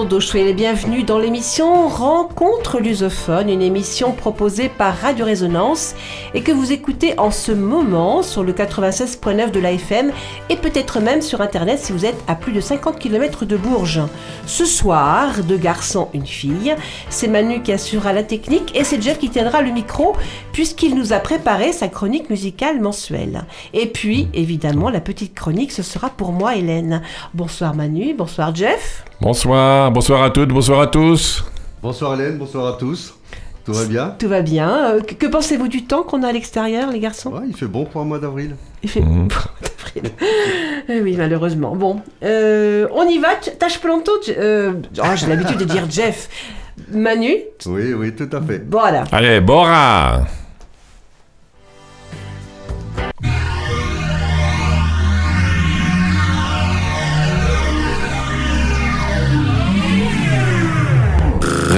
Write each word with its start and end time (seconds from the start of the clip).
todos, 0.00 0.20
soyez 0.20 0.46
les 0.46 0.54
bienvenus 0.54 1.04
dans 1.04 1.18
l'émission 1.18 1.86
Rencontre 1.86 2.80
lusophone, 2.80 3.50
une 3.50 3.60
émission 3.60 4.12
proposée 4.12 4.70
par 4.70 4.96
Radio 4.96 5.26
Résonance 5.26 5.94
et 6.32 6.40
que 6.40 6.52
vous 6.52 6.72
écoutez 6.72 7.18
en 7.18 7.30
ce 7.30 7.52
moment 7.52 8.22
sur 8.22 8.42
le 8.42 8.54
96.9 8.54 9.50
de 9.50 9.60
l'AFM 9.60 10.10
et 10.48 10.56
peut-être 10.56 11.00
même 11.00 11.20
sur 11.20 11.42
internet 11.42 11.80
si 11.80 11.92
vous 11.92 12.06
êtes 12.06 12.16
à 12.28 12.34
plus 12.34 12.52
de 12.52 12.62
50 12.62 12.98
km 12.98 13.44
de 13.44 13.58
Bourges. 13.58 14.00
Ce 14.46 14.64
soir, 14.64 15.42
deux 15.42 15.58
garçons, 15.58 16.08
une 16.14 16.26
fille, 16.26 16.74
c'est 17.10 17.28
Manu 17.28 17.62
qui 17.62 17.72
assurera 17.72 18.14
la 18.14 18.22
technique 18.22 18.74
et 18.74 18.84
c'est 18.84 19.02
Jeff 19.02 19.18
qui 19.18 19.28
tiendra 19.28 19.60
le 19.60 19.70
micro 19.70 20.16
puisqu'il 20.52 20.94
nous 20.94 21.12
a 21.12 21.18
préparé 21.18 21.74
sa 21.74 21.88
chronique 21.88 22.30
musicale 22.30 22.80
mensuelle. 22.80 23.44
Et 23.74 23.86
puis, 23.86 24.28
évidemment, 24.32 24.88
la 24.88 25.02
petite 25.02 25.34
chronique, 25.34 25.72
ce 25.72 25.82
sera 25.82 26.08
pour 26.08 26.32
moi, 26.32 26.56
Hélène. 26.56 27.02
Bonsoir 27.34 27.74
Manu, 27.74 28.14
bonsoir 28.14 28.54
Jeff. 28.54 29.04
Bonsoir, 29.20 29.90
bonsoir 29.92 30.22
à 30.22 30.30
toutes, 30.30 30.48
bonsoir 30.48 30.80
à 30.80 30.86
tous. 30.86 31.44
Bonsoir 31.82 32.14
Hélène, 32.18 32.38
bonsoir 32.38 32.74
à 32.74 32.78
tous. 32.78 33.14
Tout 33.64 33.74
va 33.74 33.84
bien? 33.84 34.14
Tout 34.18 34.28
va 34.28 34.40
bien. 34.40 34.94
Euh, 34.94 35.00
que, 35.02 35.14
que 35.14 35.26
pensez-vous 35.26 35.68
du 35.68 35.84
temps 35.84 36.02
qu'on 36.02 36.22
a 36.22 36.28
à 36.28 36.32
l'extérieur, 36.32 36.90
les 36.90 37.00
garçons? 37.00 37.30
Ouais, 37.30 37.42
il 37.46 37.54
fait 37.54 37.66
bon 37.66 37.84
pour 37.84 38.00
un 38.00 38.04
mois 38.04 38.18
d'avril. 38.18 38.56
Il 38.82 38.88
fait 38.88 39.00
Mhm. 39.00 39.28
bon 39.28 39.34
d'avril. 39.62 40.12
Eh 40.88 41.00
oui, 41.02 41.14
malheureusement. 41.16 41.76
Bon, 41.76 42.00
euh, 42.24 42.88
on 42.92 43.06
y 43.06 43.18
va. 43.18 43.28
Tâche 43.58 43.78
planto. 43.80 44.10
Euh, 44.30 44.72
oh, 44.98 45.02
J'ai 45.14 45.26
l'habitude 45.26 45.58
de 45.58 45.64
dire 45.64 45.84
Jeff. 45.90 46.28
Manu, 46.92 47.36
Oui, 47.66 47.92
oui, 47.92 48.14
tout 48.16 48.28
à 48.32 48.40
fait. 48.40 48.64
voilà. 48.68 49.04
Allez, 49.12 49.40
Bora 49.40 50.20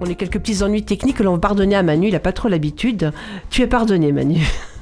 On 0.00 0.10
a 0.10 0.14
quelques 0.14 0.38
petits 0.38 0.62
ennuis 0.62 0.84
techniques 0.84 1.16
que 1.16 1.22
l'on 1.22 1.32
va 1.32 1.38
pardonner 1.38 1.74
à 1.74 1.82
Manu, 1.82 2.08
il 2.08 2.12
n'a 2.12 2.20
pas 2.20 2.32
trop 2.32 2.48
l'habitude. 2.48 3.12
Tu 3.50 3.62
es 3.62 3.66
pardonné, 3.66 4.12
Manu. 4.12 4.40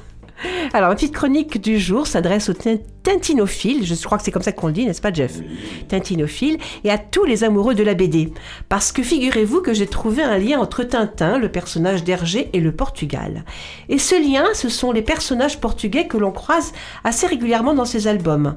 Alors, 0.75 0.89
la 0.89 0.95
petite 0.95 1.13
chronique 1.13 1.61
du 1.61 1.79
jour 1.79 2.05
s'adresse 2.05 2.49
aux 2.49 2.53
tin- 2.53 2.75
tintinophiles, 3.01 3.85
je 3.85 3.95
crois 4.03 4.17
que 4.17 4.25
c'est 4.25 4.31
comme 4.31 4.41
ça 4.41 4.51
qu'on 4.51 4.67
le 4.67 4.73
dit, 4.73 4.85
n'est-ce 4.85 4.99
pas, 4.99 5.13
Jeff? 5.13 5.39
Tintinophiles, 5.87 6.57
et 6.83 6.91
à 6.91 6.97
tous 6.97 7.23
les 7.23 7.45
amoureux 7.45 7.75
de 7.75 7.83
la 7.83 7.93
BD. 7.93 8.33
Parce 8.67 8.91
que 8.91 9.01
figurez-vous 9.01 9.61
que 9.61 9.73
j'ai 9.73 9.87
trouvé 9.87 10.21
un 10.21 10.37
lien 10.37 10.59
entre 10.59 10.83
Tintin, 10.83 11.37
le 11.37 11.47
personnage 11.47 12.03
d'Hergé, 12.03 12.49
et 12.51 12.59
le 12.59 12.73
Portugal. 12.73 13.45
Et 13.87 13.97
ce 13.97 14.15
lien, 14.21 14.43
ce 14.53 14.67
sont 14.67 14.91
les 14.91 15.01
personnages 15.01 15.61
portugais 15.61 16.07
que 16.07 16.17
l'on 16.17 16.33
croise 16.33 16.73
assez 17.05 17.25
régulièrement 17.25 17.73
dans 17.73 17.85
ces 17.85 18.07
albums. 18.09 18.55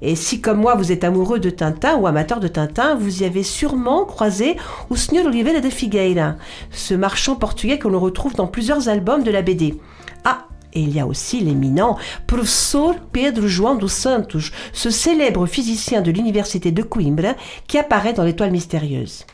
Et 0.00 0.16
si, 0.16 0.40
comme 0.40 0.58
moi, 0.58 0.74
vous 0.74 0.90
êtes 0.90 1.04
amoureux 1.04 1.38
de 1.38 1.50
Tintin 1.50 1.94
ou 1.94 2.08
amateur 2.08 2.40
de 2.40 2.48
Tintin, 2.48 2.96
vous 2.96 3.22
y 3.22 3.24
avez 3.24 3.44
sûrement 3.44 4.04
croisé 4.04 4.56
o 4.90 4.96
Sr. 4.96 5.26
Oliveira 5.26 5.60
de 5.60 5.70
Figueira, 5.70 6.34
ce 6.72 6.94
marchand 6.94 7.36
portugais 7.36 7.78
que 7.78 7.86
l'on 7.86 8.00
retrouve 8.00 8.34
dans 8.34 8.48
plusieurs 8.48 8.88
albums 8.88 9.22
de 9.22 9.30
la 9.30 9.42
BD. 9.42 9.78
Ah, 10.24 10.48
et 10.72 10.80
il 10.80 10.94
y 10.94 11.00
a 11.00 11.06
aussi 11.06 11.40
l'éminent 11.40 11.98
professeur 12.26 12.94
Pedro 13.12 13.46
João 13.46 13.76
dos 13.76 13.88
Santos, 13.88 14.50
ce 14.72 14.90
célèbre 14.90 15.46
physicien 15.46 16.00
de 16.00 16.10
l'université 16.10 16.72
de 16.72 16.82
Coimbra 16.82 17.34
qui 17.66 17.78
apparaît 17.78 18.12
dans 18.12 18.24
l'étoile 18.24 18.50
mystérieuse. 18.52 19.26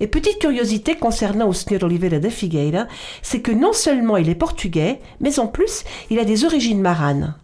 Et 0.00 0.06
petite 0.06 0.38
curiosité 0.38 0.96
concernant 0.96 1.48
o 1.48 1.52
Sr. 1.52 1.82
Oliveira 1.82 2.18
de 2.18 2.28
Figueira, 2.28 2.86
c'est 3.22 3.40
que 3.40 3.52
non 3.52 3.72
seulement 3.72 4.16
il 4.16 4.28
est 4.28 4.34
portugais, 4.34 5.00
mais 5.20 5.38
en 5.38 5.46
plus 5.46 5.84
il 6.10 6.18
a 6.18 6.24
des 6.24 6.44
origines 6.44 6.80
maranes. 6.80 7.34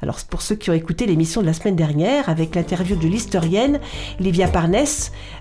Alors 0.00 0.18
pour 0.28 0.42
ceux 0.42 0.56
qui 0.56 0.68
ont 0.68 0.74
écouté 0.74 1.06
l'émission 1.06 1.42
de 1.42 1.46
la 1.46 1.52
semaine 1.52 1.76
dernière 1.76 2.28
avec 2.28 2.56
l'interview 2.56 2.96
de 2.96 3.06
l'historienne 3.06 3.78
Livia 4.18 4.48
Parnes, 4.48 4.76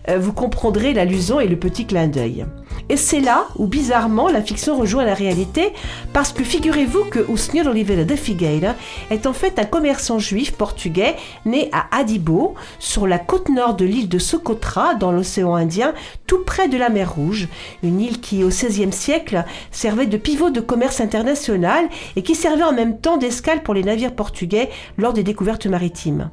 euh, 0.07 0.19
vous 0.19 0.33
comprendrez 0.33 0.93
l'allusion 0.93 1.39
et 1.39 1.47
le 1.47 1.57
petit 1.57 1.85
clin 1.87 2.07
d'œil. 2.07 2.45
Et 2.91 2.97
c'est 2.97 3.21
là 3.21 3.47
où 3.55 3.67
bizarrement 3.67 4.27
la 4.27 4.41
fiction 4.41 4.75
rejoint 4.75 5.05
la 5.05 5.13
réalité 5.13 5.71
parce 6.11 6.33
que 6.33 6.43
figurez-vous 6.43 7.05
que 7.05 7.19
o. 7.19 7.37
Oliveira 7.69 8.03
de 8.03 8.15
Figueira 8.17 8.75
est 9.09 9.25
en 9.27 9.31
fait 9.31 9.59
un 9.59 9.63
commerçant 9.63 10.19
juif 10.19 10.51
portugais 10.51 11.15
né 11.45 11.69
à 11.71 11.85
Adibo 11.97 12.53
sur 12.79 13.07
la 13.07 13.17
côte 13.17 13.47
nord 13.47 13.75
de 13.75 13.85
l'île 13.85 14.09
de 14.09 14.19
Socotra 14.19 14.95
dans 14.95 15.13
l'océan 15.13 15.55
Indien 15.55 15.93
tout 16.27 16.43
près 16.43 16.67
de 16.67 16.77
la 16.77 16.89
mer 16.89 17.13
Rouge, 17.13 17.47
une 17.81 18.01
île 18.01 18.19
qui 18.19 18.43
au 18.43 18.49
XVIe 18.49 18.91
siècle 18.91 19.45
servait 19.71 20.05
de 20.05 20.17
pivot 20.17 20.49
de 20.49 20.59
commerce 20.59 20.99
international 20.99 21.87
et 22.17 22.23
qui 22.23 22.35
servait 22.35 22.63
en 22.63 22.73
même 22.73 22.99
temps 22.99 23.15
d'escale 23.15 23.63
pour 23.63 23.73
les 23.73 23.83
navires 23.83 24.15
portugais 24.15 24.69
lors 24.97 25.13
des 25.13 25.23
découvertes 25.23 25.65
maritimes. 25.65 26.29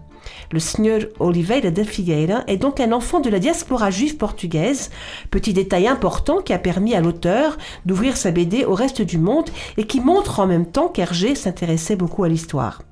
Le 0.50 0.58
Sr. 0.58 1.08
Oliveira 1.20 1.70
de 1.70 1.82
Figueira 1.82 2.42
est 2.46 2.56
donc 2.56 2.80
un 2.80 2.92
enfant 2.92 3.20
de 3.20 3.30
la 3.30 3.38
diaspora 3.38 3.90
juive 3.90 4.16
portugaise, 4.16 4.90
petit 5.30 5.52
détail 5.52 5.86
important 5.86 6.40
qui 6.40 6.52
a 6.52 6.58
permis 6.58 6.94
à 6.94 7.00
l'auteur 7.00 7.58
d'ouvrir 7.84 8.16
sa 8.16 8.30
BD 8.30 8.64
au 8.64 8.74
reste 8.74 9.02
du 9.02 9.18
monde 9.18 9.50
et 9.76 9.84
qui 9.84 10.00
montre 10.00 10.40
en 10.40 10.46
même 10.46 10.66
temps 10.66 10.88
qu'Hergé 10.88 11.34
s'intéressait 11.34 11.96
beaucoup 11.96 12.24
à 12.24 12.28
l'histoire. 12.28 12.82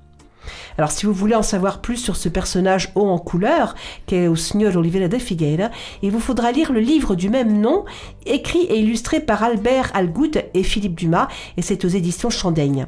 Alors 0.78 0.90
si 0.90 1.06
vous 1.06 1.12
voulez 1.12 1.34
en 1.34 1.42
savoir 1.42 1.80
plus 1.80 1.96
sur 1.96 2.16
ce 2.16 2.28
personnage 2.28 2.92
haut 2.94 3.08
en 3.08 3.18
couleur, 3.18 3.74
qu'est 4.06 4.28
o 4.28 4.36
Sr. 4.36 4.76
Oliveira 4.76 5.08
de 5.08 5.18
Figueira, 5.18 5.70
il 6.02 6.10
vous 6.10 6.20
faudra 6.20 6.52
lire 6.52 6.72
le 6.72 6.80
livre 6.80 7.14
du 7.14 7.30
même 7.30 7.60
nom, 7.60 7.84
écrit 8.26 8.64
et 8.64 8.78
illustré 8.78 9.20
par 9.20 9.42
Albert 9.42 9.90
Algoud 9.94 10.44
et 10.52 10.62
Philippe 10.62 10.94
Dumas, 10.94 11.28
et 11.56 11.62
c'est 11.62 11.84
aux 11.84 11.88
éditions 11.88 12.30
Chandaigne. 12.30 12.86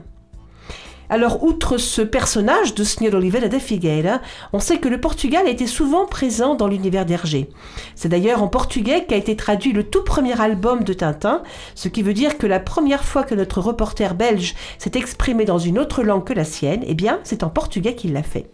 Alors, 1.10 1.42
outre 1.42 1.78
ce 1.78 2.02
personnage 2.02 2.74
de 2.74 2.84
Sr. 2.84 3.14
Oliveira 3.14 3.48
de 3.48 3.58
Figueira, 3.58 4.20
on 4.52 4.60
sait 4.60 4.76
que 4.76 4.88
le 4.88 5.00
Portugal 5.00 5.48
était 5.48 5.66
souvent 5.66 6.04
présent 6.04 6.54
dans 6.54 6.68
l'univers 6.68 7.06
d'Hergé. 7.06 7.48
C'est 7.94 8.10
d'ailleurs 8.10 8.42
en 8.42 8.48
portugais 8.48 9.06
qu'a 9.06 9.16
été 9.16 9.34
traduit 9.34 9.72
le 9.72 9.84
tout 9.84 10.04
premier 10.04 10.38
album 10.38 10.84
de 10.84 10.92
Tintin, 10.92 11.42
ce 11.74 11.88
qui 11.88 12.02
veut 12.02 12.12
dire 12.12 12.36
que 12.36 12.46
la 12.46 12.60
première 12.60 13.04
fois 13.04 13.24
que 13.24 13.34
notre 13.34 13.62
reporter 13.62 14.14
belge 14.14 14.54
s'est 14.78 14.92
exprimé 14.96 15.46
dans 15.46 15.58
une 15.58 15.78
autre 15.78 16.02
langue 16.02 16.24
que 16.24 16.34
la 16.34 16.44
sienne, 16.44 16.84
eh 16.86 16.94
bien, 16.94 17.20
c'est 17.24 17.42
en 17.42 17.48
portugais 17.48 17.94
qu'il 17.94 18.12
l'a 18.12 18.22
fait. 18.22 18.50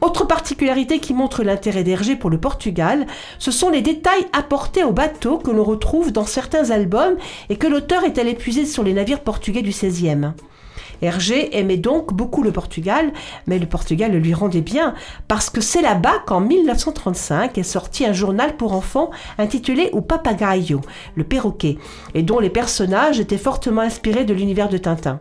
Autre 0.00 0.24
particularité 0.24 1.00
qui 1.00 1.14
montre 1.14 1.42
l'intérêt 1.42 1.82
d'Hergé 1.82 2.14
pour 2.14 2.30
le 2.30 2.38
Portugal, 2.38 3.06
ce 3.40 3.50
sont 3.50 3.70
les 3.70 3.80
détails 3.82 4.26
apportés 4.32 4.84
au 4.84 4.92
bateau 4.92 5.38
que 5.38 5.50
l'on 5.50 5.64
retrouve 5.64 6.12
dans 6.12 6.26
certains 6.26 6.70
albums 6.70 7.16
et 7.48 7.56
que 7.56 7.66
l'auteur 7.66 8.04
est 8.04 8.18
allé 8.18 8.34
puiser 8.34 8.66
sur 8.66 8.84
les 8.84 8.92
navires 8.92 9.20
portugais 9.20 9.62
du 9.62 9.70
XVIe. 9.70 10.32
Hergé 11.02 11.56
aimait 11.58 11.76
donc 11.76 12.12
beaucoup 12.12 12.42
le 12.42 12.52
Portugal, 12.52 13.12
mais 13.46 13.58
le 13.58 13.66
Portugal 13.66 14.12
le 14.12 14.18
lui 14.18 14.34
rendait 14.34 14.60
bien, 14.60 14.94
parce 15.28 15.50
que 15.50 15.60
c'est 15.60 15.82
là-bas 15.82 16.22
qu'en 16.26 16.40
1935 16.40 17.58
est 17.58 17.62
sorti 17.62 18.04
un 18.06 18.12
journal 18.12 18.56
pour 18.56 18.72
enfants 18.72 19.10
intitulé 19.38 19.90
O 19.92 20.00
Papagaio, 20.00 20.80
le 21.14 21.24
perroquet, 21.24 21.78
et 22.14 22.22
dont 22.22 22.40
les 22.40 22.50
personnages 22.50 23.20
étaient 23.20 23.38
fortement 23.38 23.82
inspirés 23.82 24.24
de 24.24 24.34
l'univers 24.34 24.68
de 24.68 24.78
Tintin. 24.78 25.20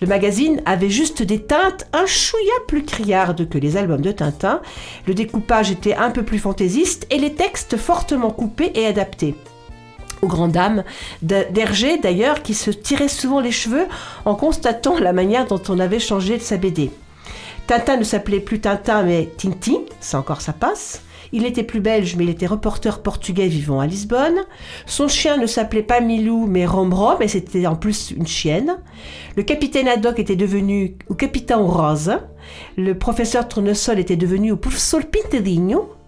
Le 0.00 0.06
magazine 0.06 0.62
avait 0.64 0.88
juste 0.88 1.22
des 1.22 1.42
teintes 1.42 1.86
un 1.92 2.06
chouïa 2.06 2.52
plus 2.66 2.84
criardes 2.84 3.48
que 3.48 3.58
les 3.58 3.76
albums 3.76 4.00
de 4.00 4.12
Tintin, 4.12 4.62
le 5.06 5.14
découpage 5.14 5.70
était 5.70 5.94
un 5.94 6.10
peu 6.10 6.22
plus 6.22 6.38
fantaisiste 6.38 7.06
et 7.10 7.18
les 7.18 7.34
textes 7.34 7.76
fortement 7.76 8.30
coupés 8.30 8.72
et 8.74 8.86
adaptés 8.86 9.34
aux 10.22 10.26
grandes 10.26 10.52
dames 10.52 10.84
d'Hergé 11.22 11.98
d'ailleurs 11.98 12.42
qui 12.42 12.54
se 12.54 12.70
tirait 12.70 13.08
souvent 13.08 13.40
les 13.40 13.52
cheveux 13.52 13.86
en 14.24 14.34
constatant 14.34 14.98
la 14.98 15.12
manière 15.12 15.46
dont 15.46 15.62
on 15.68 15.78
avait 15.78 15.98
changé 15.98 16.36
de 16.36 16.42
sa 16.42 16.56
BD. 16.56 16.90
Tintin 17.66 17.96
ne 17.96 18.04
s'appelait 18.04 18.40
plus 18.40 18.60
Tintin 18.60 19.02
mais 19.02 19.28
Tintin, 19.36 19.82
ça 20.00 20.18
encore 20.18 20.40
ça 20.40 20.52
passe. 20.52 21.02
Il 21.32 21.46
était 21.46 21.62
plus 21.62 21.80
belge 21.80 22.16
mais 22.16 22.24
il 22.24 22.30
était 22.30 22.46
reporter 22.46 23.00
portugais 23.00 23.46
vivant 23.46 23.78
à 23.78 23.86
Lisbonne. 23.86 24.40
Son 24.86 25.06
chien 25.06 25.36
ne 25.36 25.46
s'appelait 25.46 25.84
pas 25.84 26.00
Milou 26.00 26.46
mais 26.46 26.66
Romrom 26.66 27.22
et 27.22 27.28
c'était 27.28 27.66
en 27.66 27.76
plus 27.76 28.10
une 28.10 28.26
chienne. 28.26 28.78
Le 29.36 29.44
capitaine 29.44 29.86
Haddock 29.86 30.18
était 30.18 30.36
devenu 30.36 30.96
o 31.08 31.14
Capitão 31.14 31.66
Rosa. 31.66 32.28
Le 32.76 32.98
professeur 32.98 33.46
Tournesol 33.46 34.00
était 34.00 34.16
devenu 34.16 34.50
o 34.50 34.56
Professor 34.56 35.00
Pintadinho. 35.02 35.99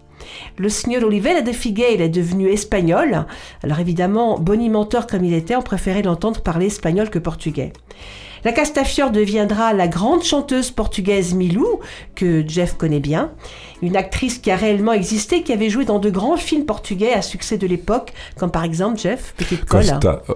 Le 0.57 0.69
signor 0.69 1.03
Oliveira 1.03 1.41
de 1.41 1.51
Figueira 1.51 2.03
est 2.03 2.09
devenu 2.09 2.49
espagnol. 2.49 3.25
Alors 3.63 3.79
évidemment, 3.79 4.39
bonimenteur 4.39 5.07
comme 5.07 5.23
il 5.25 5.33
était, 5.33 5.55
on 5.55 5.61
préférait 5.61 6.01
l'entendre 6.03 6.41
parler 6.41 6.67
espagnol 6.67 7.09
que 7.09 7.19
portugais. 7.19 7.73
La 8.45 8.51
Castafiore 8.51 9.11
deviendra 9.11 9.71
la 9.71 9.87
grande 9.87 10.21
chanteuse 10.21 10.69
portugaise 10.69 11.33
Milou, 11.33 11.79
que 12.13 12.43
Jeff 12.45 12.73
connaît 12.75 12.99
bien, 12.99 13.31
une 13.81 13.95
actrice 13.95 14.37
qui 14.37 14.51
a 14.51 14.57
réellement 14.57 14.91
existé, 14.91 15.43
qui 15.43 15.53
avait 15.53 15.69
joué 15.69 15.85
dans 15.85 15.97
de 15.99 16.09
grands 16.09 16.35
films 16.35 16.65
portugais 16.65 17.13
à 17.13 17.21
succès 17.21 17.57
de 17.57 17.65
l'époque, 17.67 18.11
comme 18.37 18.51
par 18.51 18.65
exemple 18.65 18.99
Jeff, 18.99 19.33
Petite. 19.37 19.63
Costa, 19.63 20.23
euh, 20.29 20.33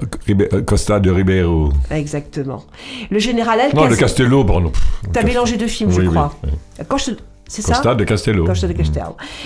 euh, 0.54 0.62
Costa 0.62 1.02
de 1.02 1.12
Ribeiro. 1.12 1.68
Exactement. 1.92 2.64
Le 3.10 3.20
général 3.20 3.58
Non, 3.60 3.64
Alcazar. 3.66 3.90
de 3.90 3.96
Castello, 3.98 4.46
pardon. 4.46 4.72
T'as 5.12 5.24
mélangé 5.24 5.58
deux 5.58 5.68
films, 5.68 5.92
je 5.92 6.00
Oui, 6.00 6.08
oui, 6.08 6.14
crois. 6.14 6.34
oui. 6.46 6.52
Quand 6.88 6.98
je- 6.98 7.12
C'est 7.50 7.62
ça 7.62 7.74
Costa 7.76 7.96
de 7.96 8.04
Castello. 8.04 8.46
Costa 8.46 8.68
de 8.68 8.74
Castel. 8.74 9.04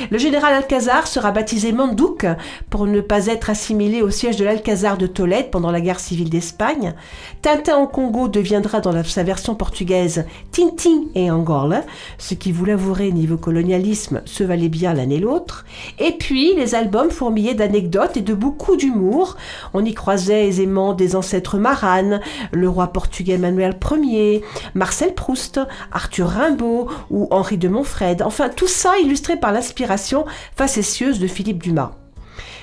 Le 0.09 0.17
général 0.17 0.53
Alcazar 0.55 1.05
sera 1.07 1.31
baptisé 1.31 1.71
Mandouk 1.71 2.25
pour 2.69 2.87
ne 2.87 2.99
pas 2.99 3.27
être 3.27 3.49
assimilé 3.49 4.01
au 4.01 4.09
siège 4.09 4.37
de 4.37 4.43
l'Alcazar 4.43 4.97
de 4.97 5.05
Tolède 5.07 5.51
pendant 5.51 5.69
la 5.71 5.81
guerre 5.81 5.99
civile 5.99 6.29
d'Espagne. 6.29 6.93
Tintin 7.43 7.75
en 7.77 7.85
Congo 7.87 8.27
deviendra 8.27 8.79
dans 8.81 8.91
la- 8.91 9.03
sa 9.03 9.23
version 9.23 9.53
portugaise 9.55 10.25
Tintin 10.51 11.03
et 11.15 11.29
Angola, 11.29 11.83
ce 12.17 12.33
qui 12.33 12.51
vous 12.51 12.65
l'avouerez 12.65 13.11
niveau 13.11 13.37
colonialisme 13.37 14.21
se 14.25 14.43
valait 14.43 14.69
bien 14.69 14.93
l'un 14.93 15.09
et 15.09 15.19
l'autre. 15.19 15.65
Et 15.99 16.13
puis 16.13 16.55
les 16.55 16.73
albums 16.75 17.11
fourmillaient 17.11 17.53
d'anecdotes 17.53 18.17
et 18.17 18.21
de 18.21 18.33
beaucoup 18.33 18.77
d'humour. 18.77 19.37
On 19.73 19.85
y 19.85 19.93
croisait 19.93 20.47
aisément 20.47 20.93
des 20.93 21.15
ancêtres 21.15 21.57
maranes, 21.57 22.19
le 22.51 22.67
roi 22.67 22.87
portugais 22.87 23.37
Manuel 23.37 23.77
Ier, 24.01 24.41
Marcel 24.73 25.13
Proust, 25.13 25.59
Arthur 25.91 26.27
Rimbaud 26.29 26.87
ou 27.11 27.27
Henri 27.31 27.57
de 27.57 27.67
Enfin, 28.23 28.49
tout 28.49 28.67
ça 28.67 28.97
illustré 28.99 29.37
par 29.37 29.51
l'inspiration 29.51 30.25
facétieuse 30.55 31.19
de 31.19 31.27
Philippe 31.27 31.61
Dumas. 31.61 31.91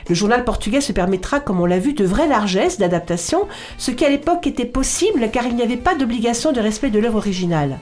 Le 0.08 0.14
journal 0.14 0.44
portugais 0.44 0.80
se 0.80 0.92
permettra, 0.92 1.38
comme 1.38 1.60
on 1.60 1.66
l'a 1.66 1.78
vu, 1.78 1.92
de 1.92 2.04
vraies 2.04 2.28
largesses 2.28 2.78
d'adaptation, 2.78 3.46
ce 3.76 3.90
qui 3.90 4.04
à 4.04 4.08
l'époque 4.08 4.46
était 4.46 4.64
possible 4.64 5.28
car 5.30 5.46
il 5.46 5.54
n'y 5.54 5.62
avait 5.62 5.76
pas 5.76 5.94
d'obligation 5.94 6.52
de 6.52 6.60
respect 6.60 6.90
de 6.90 6.98
l'œuvre 6.98 7.18
originale. 7.18 7.78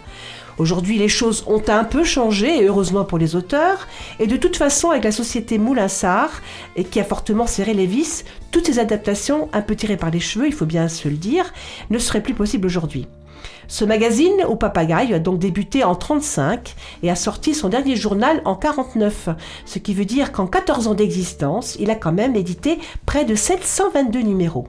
Aujourd'hui, 0.58 0.98
les 0.98 1.08
choses 1.08 1.44
ont 1.46 1.62
un 1.68 1.84
peu 1.84 2.02
changé, 2.02 2.66
heureusement 2.66 3.04
pour 3.04 3.18
les 3.18 3.36
auteurs, 3.36 3.86
et 4.18 4.26
de 4.26 4.36
toute 4.36 4.56
façon, 4.56 4.90
avec 4.90 5.04
la 5.04 5.12
société 5.12 5.58
Moulinsart, 5.58 6.40
qui 6.90 6.98
a 6.98 7.04
fortement 7.04 7.46
serré 7.46 7.74
les 7.74 7.86
vis, 7.86 8.24
toutes 8.50 8.66
ces 8.66 8.78
adaptations, 8.78 9.50
un 9.52 9.60
peu 9.60 9.76
tirées 9.76 9.98
par 9.98 10.10
les 10.10 10.20
cheveux, 10.20 10.46
il 10.46 10.54
faut 10.54 10.64
bien 10.64 10.88
se 10.88 11.08
le 11.08 11.16
dire, 11.16 11.52
ne 11.90 11.98
seraient 11.98 12.22
plus 12.22 12.34
possibles 12.34 12.66
aujourd'hui. 12.66 13.06
Ce 13.68 13.84
magazine 13.84 14.44
au 14.48 14.56
papagaï 14.56 15.12
a 15.12 15.18
donc 15.18 15.38
débuté 15.38 15.82
en 15.84 15.94
35 15.94 16.74
et 17.02 17.10
a 17.10 17.16
sorti 17.16 17.54
son 17.54 17.68
dernier 17.68 17.96
journal 17.96 18.40
en 18.44 18.54
49, 18.54 19.30
ce 19.64 19.78
qui 19.78 19.94
veut 19.94 20.04
dire 20.04 20.32
qu'en 20.32 20.46
14 20.46 20.86
ans 20.88 20.94
d'existence, 20.94 21.76
il 21.80 21.90
a 21.90 21.96
quand 21.96 22.12
même 22.12 22.36
édité 22.36 22.78
près 23.06 23.24
de 23.24 23.34
722 23.34 24.20
numéros. 24.20 24.68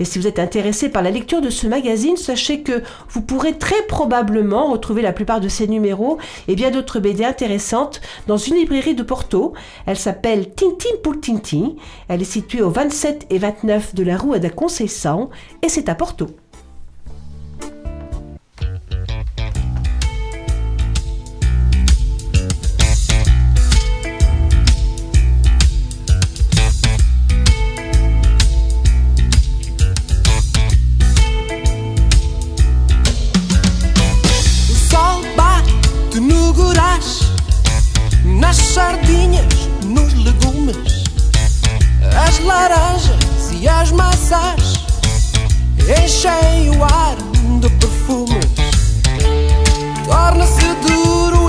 Et 0.00 0.06
si 0.06 0.18
vous 0.18 0.26
êtes 0.26 0.38
intéressé 0.38 0.88
par 0.88 1.02
la 1.02 1.10
lecture 1.10 1.42
de 1.42 1.50
ce 1.50 1.66
magazine, 1.66 2.16
sachez 2.16 2.62
que 2.62 2.82
vous 3.10 3.20
pourrez 3.20 3.58
très 3.58 3.82
probablement 3.86 4.70
retrouver 4.72 5.02
la 5.02 5.12
plupart 5.12 5.40
de 5.40 5.48
ces 5.48 5.68
numéros 5.68 6.16
et 6.48 6.54
bien 6.56 6.70
d'autres 6.70 7.00
BD 7.00 7.22
intéressantes 7.22 8.00
dans 8.26 8.38
une 8.38 8.54
librairie 8.54 8.94
de 8.94 9.02
Porto. 9.02 9.52
Elle 9.84 9.98
s'appelle 9.98 10.54
Tintin 10.54 10.96
pour 11.02 11.20
Tintin. 11.20 11.74
Elle 12.08 12.22
est 12.22 12.24
située 12.24 12.62
au 12.62 12.70
27 12.70 13.26
et 13.28 13.38
29 13.38 13.94
de 13.94 14.02
la 14.02 14.16
rue 14.16 14.40
da 14.40 14.48
Conceição 14.48 15.28
et 15.60 15.68
c'est 15.68 15.90
à 15.90 15.94
Porto. 15.94 16.28
Nas 38.40 38.56
sardinhas, 38.56 39.68
nos 39.84 40.14
legumes, 40.14 41.04
as 42.26 42.38
laranjas 42.40 43.52
e 43.52 43.68
as 43.68 43.92
maçãs 43.92 44.74
enchem 46.02 46.70
o 46.76 46.82
ar 46.82 47.16
de 47.60 47.68
perfumes. 47.68 48.46
Torna-se 50.06 50.74
duro 50.86 51.39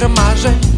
outra 0.00 0.08
margem. 0.08 0.69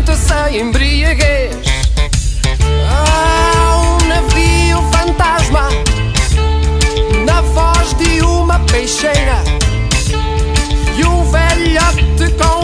Ostenta-se 0.00 0.32
a 0.32 0.50
embriaguez 0.50 1.54
Há 2.88 3.76
um 3.76 4.08
navio 4.08 4.82
fantasma 4.90 5.68
Na 7.26 7.42
voz 7.42 7.92
de 7.98 8.22
uma 8.22 8.58
peixeira 8.60 9.44
E 10.96 11.04
um 11.04 11.30
velhote 11.30 12.34
com 12.38 12.59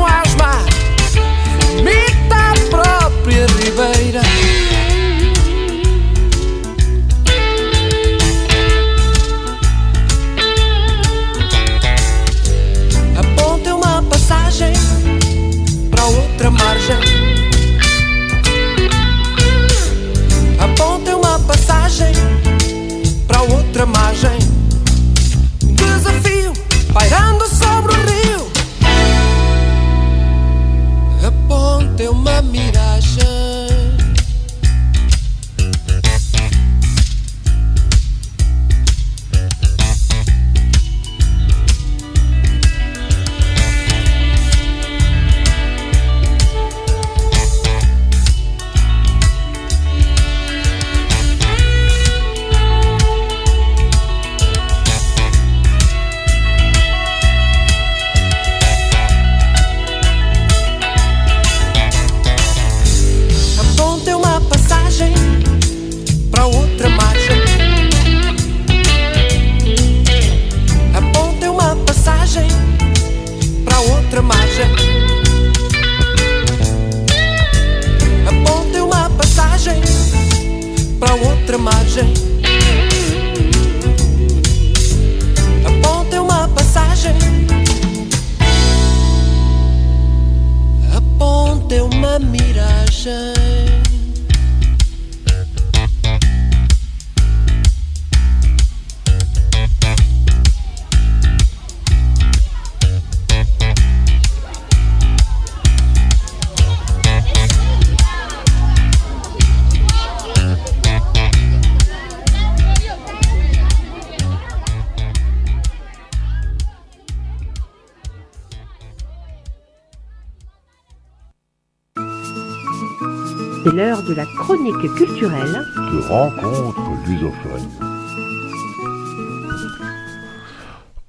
chronique 124.72 124.94
culturelle. 124.94 125.62
de 125.76 127.10
lusophones. 127.10 127.68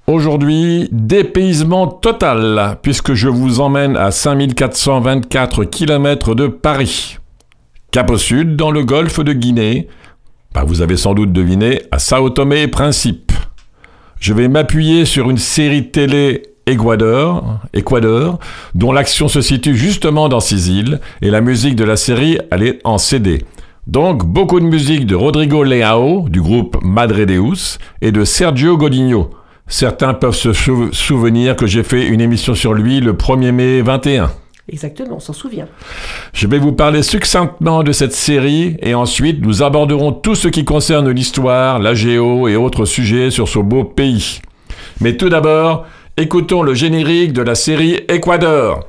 Aujourd'hui, 0.08 0.88
dépaysement 0.92 1.88
total, 1.88 2.78
puisque 2.82 3.14
je 3.14 3.28
vous 3.28 3.60
emmène 3.60 3.98
à 3.98 4.12
5424 4.12 5.66
km 5.66 6.36
de 6.36 6.48
Paris. 6.48 7.18
Cap 7.92 8.10
au 8.12 8.18
sud, 8.18 8.56
dans 8.56 8.72
le 8.72 8.84
golfe 8.84 9.20
de 9.20 9.34
Guinée. 9.34 9.88
Bah, 10.54 10.64
vous 10.66 10.82
avez 10.82 10.98
sans 10.98 11.14
doute 11.14 11.34
deviné, 11.34 11.82
à 11.92 12.00
Sao 12.00 12.30
Tomé 12.30 12.64
et 12.64 12.68
Principe. 12.68 13.32
Je 14.20 14.34
vais 14.34 14.48
m'appuyer 14.48 15.06
sur 15.06 15.30
une 15.30 15.38
série 15.38 15.92
télé 15.92 16.44
Équateur, 16.68 17.62
Équateur, 17.74 18.40
dont 18.76 18.92
l'action 18.92 19.28
se 19.30 19.42
situe 19.42 19.76
justement 19.76 20.28
dans 20.30 20.42
ces 20.42 20.70
îles, 20.70 21.00
et 21.22 21.30
la 21.32 21.42
musique 21.42 21.76
de 21.76 21.86
la 21.86 21.96
série, 21.96 22.38
elle 22.52 22.62
est 22.64 22.80
en 22.84 22.98
CD. 22.98 23.44
Donc, 23.88 24.26
beaucoup 24.26 24.60
de 24.60 24.66
musique 24.66 25.06
de 25.06 25.16
Rodrigo 25.16 25.64
Leao, 25.64 26.28
du 26.30 26.42
groupe 26.42 26.78
Madre 26.84 27.24
Deus, 27.24 27.78
et 28.02 28.12
de 28.12 28.26
Sergio 28.26 28.76
Godinho. 28.78 29.30
Certains 29.68 30.14
peuvent 30.14 30.36
se 30.36 30.52
sou- 30.52 30.90
souvenir 30.92 31.56
que 31.56 31.68
j'ai 31.68 31.84
fait 31.84 32.06
une 32.06 32.20
émission 32.22 32.54
sur 32.54 32.74
lui 32.74 33.00
le 33.00 33.14
1er 33.14 33.52
mai 33.54 33.82
21. 33.82 34.30
Exactement, 34.70 35.16
on 35.16 35.20
s'en 35.22 35.32
souvient. 35.32 35.68
Je 36.34 36.48
vais 36.48 36.60
vous 36.60 36.74
parler 36.74 37.02
succinctement 37.02 37.84
de 37.84 37.94
cette 37.94 38.12
série 38.14 38.76
et 38.82 38.94
ensuite 38.94 39.42
nous 39.42 39.64
aborderons 39.64 40.12
tout 40.12 40.36
ce 40.36 40.50
qui 40.50 40.66
concerne 40.66 41.10
l'histoire, 41.10 41.80
la 41.80 41.94
géo 41.94 42.50
et 42.50 42.58
autres 42.58 42.84
sujets 42.84 43.32
sur 43.32 43.48
ce 43.48 43.60
beau 43.60 43.86
pays. 43.86 44.42
Mais 45.00 45.16
tout 45.16 45.30
d'abord, 45.30 45.86
écoutons 46.20 46.64
le 46.64 46.74
générique 46.74 47.32
de 47.32 47.44
la 47.44 47.54
série 47.54 48.00
Équateur. 48.10 48.88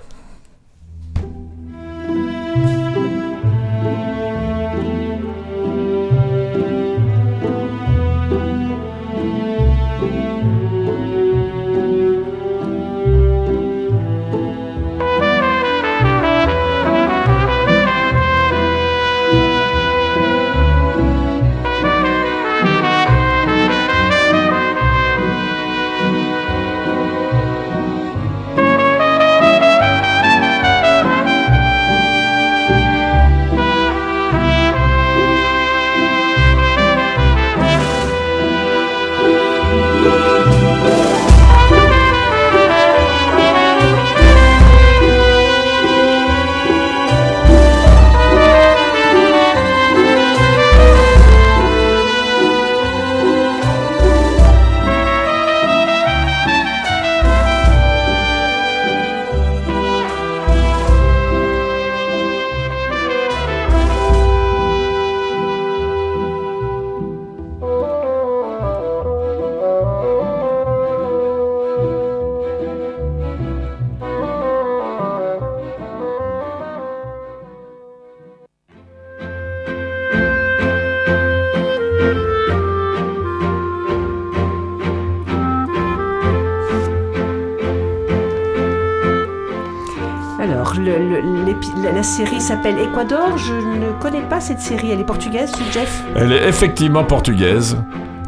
La, 91.94 92.02
série 92.02 92.40
s'appelle 92.40 92.78
Ecuador. 92.78 93.36
Je 93.36 93.54
ne 93.54 93.92
connais 94.00 94.22
pas 94.22 94.40
cette 94.40 94.60
série. 94.60 94.90
Elle 94.90 95.00
est 95.00 95.04
portugaise, 95.04 95.52
Jeff? 95.72 96.02
Elle 96.16 96.32
est 96.32 96.48
effectivement 96.48 97.04
portugaise. 97.04 97.76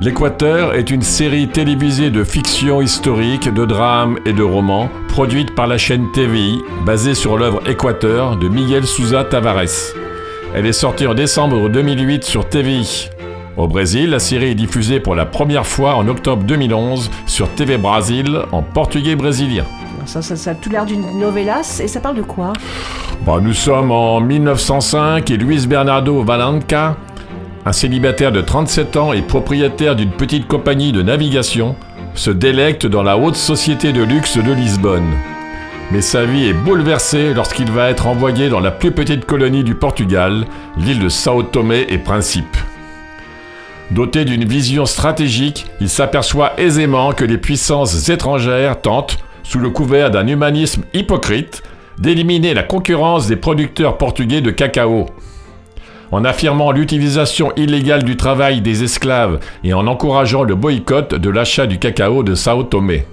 L'Équateur 0.01 0.75
est 0.75 0.91
une 0.91 1.03
série 1.03 1.49
télévisée 1.49 2.11
de 2.11 2.25
fiction 2.25 2.81
historique, 2.81 3.53
de 3.53 3.67
drame 3.67 4.19
et 4.25 4.33
de 4.33 4.43
romans, 4.43 4.89
produite 5.09 5.55
par 5.55 5.67
la 5.67 5.77
chaîne 5.77 6.11
TVI, 6.13 6.63
basée 6.87 7.15
sur 7.15 7.37
l'œuvre 7.37 7.61
Équateur 7.69 8.37
de 8.37 8.49
Miguel 8.49 8.87
Souza 8.87 9.25
Tavares. 9.25 9.93
Elle 10.55 10.65
est 10.65 10.73
sortie 10.73 11.07
en 11.07 11.13
décembre 11.13 11.69
2008 11.69 12.25
sur 12.25 12.49
TVI. 12.49 13.11
Au 13.59 13.69
Brésil, 13.69 14.09
la 14.11 14.21
série 14.21 14.53
est 14.53 14.55
diffusée 14.55 15.01
pour 15.01 15.15
la 15.15 15.27
première 15.27 15.67
fois 15.67 15.97
en 15.97 16.09
octobre 16.09 16.45
2011 16.45 17.11
sur 17.27 17.51
TV 17.51 17.77
Brasil 17.77 18.41
en 18.53 18.63
portugais 18.63 19.17
brésilien. 19.17 19.67
Ça, 20.11 20.51
a 20.51 20.55
tout 20.55 20.71
l'air 20.71 20.85
d'une 20.85 21.19
novelas. 21.19 21.81
Et 21.83 21.89
ça 21.89 22.01
parle 22.01 22.17
de 22.17 22.23
quoi? 22.23 22.53
Bah, 23.25 23.39
nous 23.41 23.53
sommes 23.53 23.93
en 23.93 24.21
1905 24.21 25.31
et 25.31 25.37
Luis 25.37 25.67
Bernardo 25.67 26.23
Valenca, 26.23 26.97
un 27.65 27.73
célibataire 27.73 28.33
de 28.33 28.41
37 28.41 28.97
ans 28.97 29.13
et 29.13 29.23
propriétaire 29.23 29.95
d'une 29.95 30.11
petite 30.11 30.49
compagnie 30.49 30.93
de 30.93 31.03
navigation, 31.03 31.77
se 32.15 32.31
délecte 32.31 32.87
dans 32.87 33.03
la 33.03 33.17
haute 33.17 33.37
société 33.37 33.93
de 33.93 34.03
luxe 34.03 34.37
de 34.37 34.53
Lisbonne. 34.53 35.15
Mais 35.93 36.01
sa 36.01 36.25
vie 36.25 36.47
est 36.47 36.55
bouleversée 36.55 37.35
lorsqu'il 37.35 37.71
va 37.71 37.91
être 37.91 38.07
envoyé 38.07 38.49
dans 38.49 38.61
la 38.61 38.71
plus 38.71 38.93
petite 38.93 39.25
colonie 39.25 39.65
du 39.65 39.75
Portugal, 39.75 40.45
l'île 40.77 41.01
de 41.01 41.09
Sao 41.09 41.43
Tomé 41.43 41.87
et 41.89 41.99
Principe. 41.99 42.57
Doté 43.91 44.25
d'une 44.25 44.45
vision 44.45 44.87
stratégique, 44.87 45.67
il 45.81 45.89
s'aperçoit 45.89 46.53
aisément 46.59 47.13
que 47.13 47.25
les 47.25 47.39
puissances 47.39 48.09
étrangères 48.09 48.81
tentent, 48.81 49.19
sous 49.51 49.59
le 49.59 49.71
couvert 49.71 50.13
d'un 50.13 50.29
humanisme 50.29 50.85
hypocrite, 50.95 51.65
d'éliminer 51.99 52.55
la 52.55 52.63
concurrence 52.63 53.27
des 53.27 53.35
producteurs 53.35 53.99
portugais 53.99 54.43
de 54.43 54.53
cacao. 54.53 55.07
En 56.13 56.25
affirmant 56.25 56.71
l'utilisation 56.71 57.51
illégale 57.57 58.05
du 58.05 58.17
travail 58.17 58.61
des 58.61 58.85
esclaves 58.85 59.41
et 59.65 59.75
en 59.75 59.89
encourageant 59.89 60.45
le 60.45 60.55
boycott 60.55 61.17
de 61.17 61.31
l'achat 61.31 61.67
du 61.67 61.81
cacao 61.81 62.23
de 62.23 62.37
Sao 62.37 62.63
Tomé. 62.63 63.07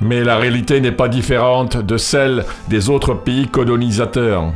Mais 0.00 0.22
la 0.22 0.36
réalité 0.36 0.80
n'est 0.80 0.92
pas 0.92 1.08
différente 1.08 1.76
de 1.76 1.96
celle 1.96 2.44
des 2.68 2.88
autres 2.88 3.14
pays 3.14 3.48
colonisateurs. 3.48 4.52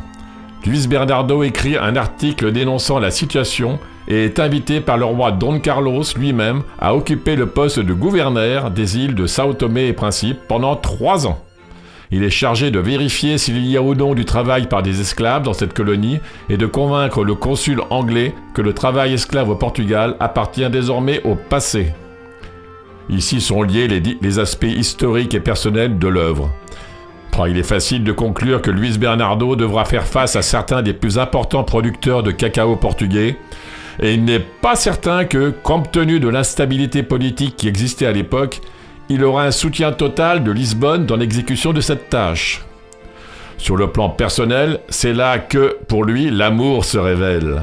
Luis 0.65 0.87
Bernardo 0.87 1.43
écrit 1.43 1.77
un 1.77 1.97
article 1.97 2.53
dénonçant 2.53 3.01
la 3.01 3.11
situation 3.11 3.81
et 4.09 4.25
est 4.25 4.41
invité 4.41 4.81
par 4.81 4.97
le 4.97 5.05
roi 5.05 5.31
Don 5.31 5.61
Carlos 5.61 6.03
lui-même 6.17 6.63
à 6.81 6.95
occuper 6.95 7.37
le 7.37 7.47
poste 7.47 7.79
de 7.79 7.93
gouverneur 7.93 8.71
des 8.71 8.97
îles 8.99 9.15
de 9.15 9.27
Sao 9.27 9.53
Tomé 9.53 9.87
et 9.87 9.93
Principe 9.93 10.39
pendant 10.49 10.75
trois 10.77 11.27
ans. 11.27 11.39
Il 12.11 12.25
est 12.25 12.31
chargé 12.31 12.71
de 12.71 12.79
vérifier 12.79 13.37
s'il 13.37 13.67
y 13.67 13.77
a 13.77 13.83
ou 13.83 13.95
non 13.95 14.15
du 14.15 14.25
travail 14.25 14.67
par 14.67 14.83
des 14.83 15.01
esclaves 15.01 15.43
dans 15.43 15.53
cette 15.53 15.75
colonie 15.75 16.21
et 16.49 16.57
de 16.57 16.65
convaincre 16.65 17.23
le 17.23 17.35
consul 17.35 17.83
anglais 17.91 18.35
que 18.55 18.63
le 18.63 18.73
travail 18.73 19.13
esclave 19.13 19.51
au 19.51 19.57
Portugal 19.57 20.17
appartient 20.19 20.69
désormais 20.71 21.21
au 21.25 21.35
passé. 21.35 21.93
Ici 23.11 23.43
sont 23.43 23.63
liés 23.63 23.89
les, 23.89 24.03
les 24.21 24.39
aspects 24.39 24.65
historiques 24.65 25.35
et 25.35 25.41
personnels 25.41 25.99
de 25.99 26.09
l'œuvre. 26.09 26.51
Il 27.47 27.57
est 27.57 27.63
facile 27.63 28.03
de 28.03 28.13
conclure 28.13 28.63
que 28.63 28.71
Luis 28.71 28.99
Bernardo 28.99 29.55
devra 29.55 29.85
faire 29.85 30.05
face 30.05 30.35
à 30.35 30.43
certains 30.43 30.83
des 30.83 30.93
plus 30.93 31.19
importants 31.19 31.63
producteurs 31.63 32.23
de 32.23 32.33
cacao 32.33 32.75
portugais, 32.75 33.37
et 34.01 34.15
il 34.15 34.25
n'est 34.25 34.41
pas 34.41 34.77
certain 34.77 35.25
que, 35.25 35.51
compte 35.51 35.91
tenu 35.91 36.21
de 36.21 36.29
l'instabilité 36.29 37.03
politique 37.03 37.57
qui 37.57 37.69
existait 37.69 38.07
à 38.07 38.13
l'époque, 38.13 38.61
il 39.09 39.25
aura 39.25 39.45
un 39.45 39.51
soutien 39.51 39.93
total 39.93 40.45
de 40.45 40.53
Lisbonne 40.53 41.07
dans 41.07 41.17
l'exécution 41.17 41.73
de 41.73 41.81
cette 41.81 42.09
tâche. 42.09 42.65
Sur 43.57 43.77
le 43.77 43.89
plan 43.89 44.09
personnel, 44.09 44.81
c'est 44.89 45.13
là 45.13 45.39
que, 45.39 45.79
pour 45.89 46.05
lui, 46.05 46.31
l'amour 46.31 46.85
se 46.85 46.99
révèle. 46.99 47.63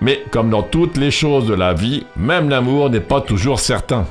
Mais 0.00 0.22
comme 0.30 0.50
dans 0.50 0.62
toutes 0.62 0.98
les 0.98 1.10
choses 1.10 1.46
de 1.46 1.54
la 1.54 1.72
vie, 1.72 2.04
même 2.16 2.50
l'amour 2.50 2.90
n'est 2.90 3.00
pas 3.00 3.22
toujours 3.22 3.58
certain. 3.58 4.06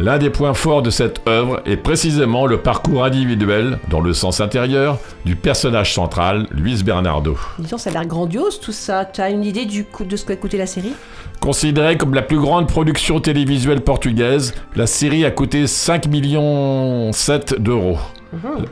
L'un 0.00 0.18
des 0.18 0.28
points 0.28 0.54
forts 0.54 0.82
de 0.82 0.90
cette 0.90 1.20
œuvre 1.28 1.62
est 1.66 1.76
précisément 1.76 2.46
le 2.46 2.58
parcours 2.58 3.04
individuel, 3.04 3.78
dans 3.90 4.00
le 4.00 4.12
sens 4.12 4.40
intérieur, 4.40 4.98
du 5.24 5.36
personnage 5.36 5.94
central, 5.94 6.48
Luis 6.50 6.82
Bernardo. 6.82 7.38
Disons, 7.60 7.78
ça 7.78 7.90
a 7.90 7.92
l'air 7.92 8.06
grandiose 8.06 8.58
tout 8.58 8.72
ça. 8.72 9.04
Tu 9.04 9.20
as 9.20 9.30
une 9.30 9.44
idée 9.44 9.66
du 9.66 9.84
coup 9.84 10.04
de 10.04 10.16
ce 10.16 10.24
qu'a 10.24 10.34
coûté 10.34 10.58
la 10.58 10.66
série? 10.66 10.94
Considérée 11.40 11.96
comme 11.96 12.12
la 12.12 12.22
plus 12.22 12.40
grande 12.40 12.66
production 12.66 13.20
télévisuelle 13.20 13.82
portugaise, 13.82 14.54
la 14.74 14.88
série 14.88 15.24
a 15.24 15.30
coûté 15.30 15.68
5 15.68 16.08
millions 16.08 17.12
7 17.12 17.62
d'euros. 17.62 17.98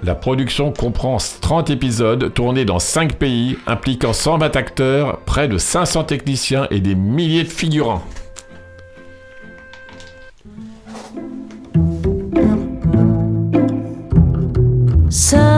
La 0.03 0.17
production 0.17 0.73
comprend 0.73 1.19
30 1.41 1.71
épisodes 1.71 2.35
tournés 2.35 2.65
dans 2.65 2.81
5 2.81 3.13
pays, 3.15 3.59
impliquant 3.69 4.13
120 4.13 4.57
acteurs, 4.57 5.21
près 5.21 5.47
de 5.47 5.57
500 5.57 6.03
techniciens 6.03 6.67
et 6.73 6.81
des 6.81 6.97
milliers 6.97 7.45
de 7.45 7.49
figurants. 7.49 8.03
So 15.23 15.52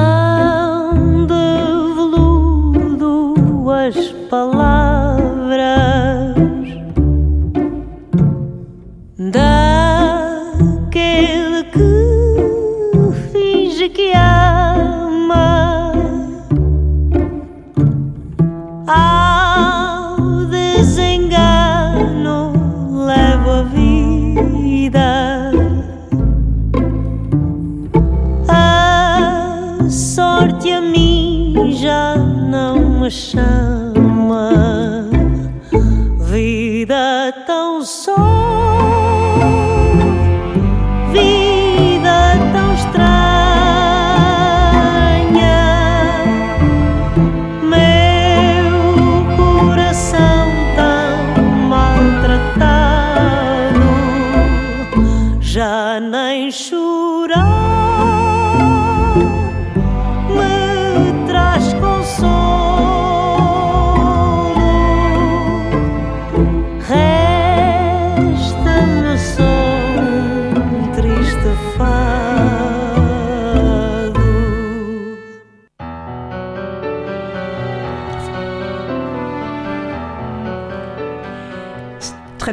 faz 56.34 56.68
chorar. 56.68 58.33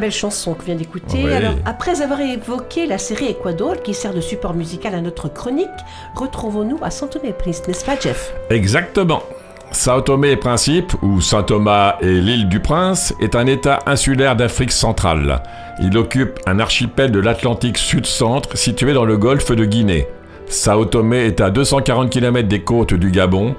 Belle 0.02 0.12
chanson 0.12 0.54
que 0.54 0.66
vient 0.66 0.76
d'écouter. 0.76 1.24
Oui. 1.24 1.34
Alors, 1.34 1.54
après 1.66 2.02
avoir 2.02 2.20
évoqué 2.20 2.86
la 2.86 2.98
série 2.98 3.28
Ecuador 3.28 3.82
qui 3.82 3.94
sert 3.94 4.14
de 4.14 4.20
support 4.20 4.54
musical 4.54 4.94
à 4.96 5.00
notre 5.00 5.30
chronique, 5.30 5.70
retrouvons-nous 6.16 6.80
à 6.82 6.92
Santo 6.92 7.20
Prince, 7.40 7.62
n'est-ce 7.68 7.86
pas, 7.86 7.98
Jeff? 7.98 8.34
Exactement. 8.50 9.24
Sao 9.72 10.02
Tomé 10.02 10.32
et 10.32 10.36
Principe, 10.36 10.92
ou 11.02 11.22
Saint 11.22 11.44
Thomas 11.44 11.96
et 12.02 12.20
l'île 12.20 12.50
du 12.50 12.60
Prince, 12.60 13.14
est 13.22 13.36
un 13.36 13.48
État 13.48 13.80
insulaire 13.86 14.36
d'Afrique 14.36 14.72
centrale. 14.74 15.42
Il 15.82 15.98
occupe 15.98 16.40
un 16.46 16.60
archipel 16.60 17.12
de 17.12 17.20
l'Atlantique 17.20 17.78
sud-centre 17.78 18.58
situé 18.58 18.94
dans 18.94 19.06
le 19.06 19.18
golfe 19.18 19.52
de 19.52 19.64
Guinée. 19.64 20.08
Sao 20.48 20.84
Tomé 20.84 21.26
est 21.28 21.40
à 21.40 21.50
240 21.50 22.10
km 22.10 22.50
des 22.50 22.62
côtes 22.62 22.94
du 22.94 23.12
Gabon 23.12 23.56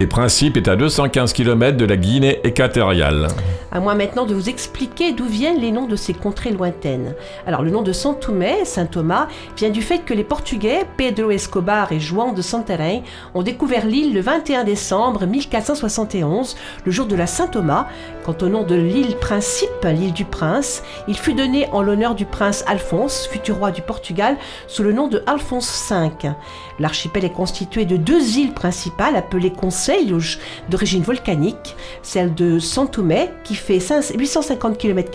et 0.00 0.06
Principe 0.06 0.56
est 0.56 0.68
à 0.68 0.76
215 0.76 1.32
km 1.32 1.76
de 1.76 1.84
la 1.84 1.96
Guinée 1.96 2.40
équatoriale. 2.44 3.28
À 3.70 3.80
moi 3.80 3.94
maintenant 3.94 4.24
de 4.24 4.34
vous 4.34 4.48
expliquer 4.48 5.12
d'où 5.12 5.26
viennent 5.26 5.60
les 5.60 5.72
noms 5.72 5.86
de 5.86 5.96
ces 5.96 6.14
contrées 6.14 6.52
lointaines. 6.52 7.14
Alors 7.46 7.62
le 7.62 7.70
nom 7.70 7.82
de 7.82 7.92
São 7.92 8.18
Tomé, 8.18 8.64
Saint 8.64 8.86
Thomas, 8.86 9.28
vient 9.56 9.70
du 9.70 9.82
fait 9.82 9.98
que 9.98 10.14
les 10.14 10.24
Portugais, 10.24 10.86
Pedro 10.96 11.30
Escobar 11.30 11.92
et 11.92 12.00
João 12.00 12.32
de 12.32 12.40
Santarém, 12.40 13.02
ont 13.34 13.42
découvert 13.42 13.84
l'île 13.84 14.14
le 14.14 14.20
21 14.20 14.64
décembre 14.64 15.26
1471, 15.26 16.56
le 16.84 16.90
jour 16.90 17.06
de 17.06 17.16
la 17.16 17.26
Saint 17.26 17.48
Thomas. 17.48 17.86
Quant 18.24 18.36
au 18.42 18.48
nom 18.48 18.62
de 18.62 18.74
l'île 18.74 19.16
Principe, 19.16 19.68
l'île 19.84 20.12
du 20.12 20.24
Prince, 20.24 20.82
il 21.06 21.16
fut 21.16 21.34
donné 21.34 21.68
en 21.72 21.82
l'honneur 21.82 22.14
du 22.14 22.24
prince 22.24 22.64
Alphonse, 22.66 23.26
futur 23.30 23.56
roi 23.56 23.70
du 23.70 23.82
Portugal, 23.82 24.36
sous 24.66 24.82
le 24.82 24.92
nom 24.92 25.08
de 25.08 25.22
Alphonse 25.26 25.90
V. 25.90 26.30
L'archipel 26.78 27.24
est 27.24 27.30
constitué 27.30 27.84
de 27.84 27.96
deux 27.96 28.38
îles 28.38 28.52
principales 28.52 29.16
appelées 29.16 29.52
Conselhos, 29.52 30.38
d'origine 30.68 31.02
volcanique, 31.02 31.76
celle 32.02 32.34
de 32.34 32.58
São 32.58 32.88
Tomé 32.88 33.30
qui 33.44 33.54
fait 33.54 33.80
5 33.80 34.12
850 34.16 34.78
km 34.78 35.10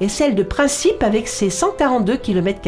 et 0.00 0.08
celle 0.08 0.34
de 0.34 0.42
Principe 0.42 1.02
avec 1.02 1.28
ses 1.28 1.50
142 1.50 2.16
km 2.16 2.60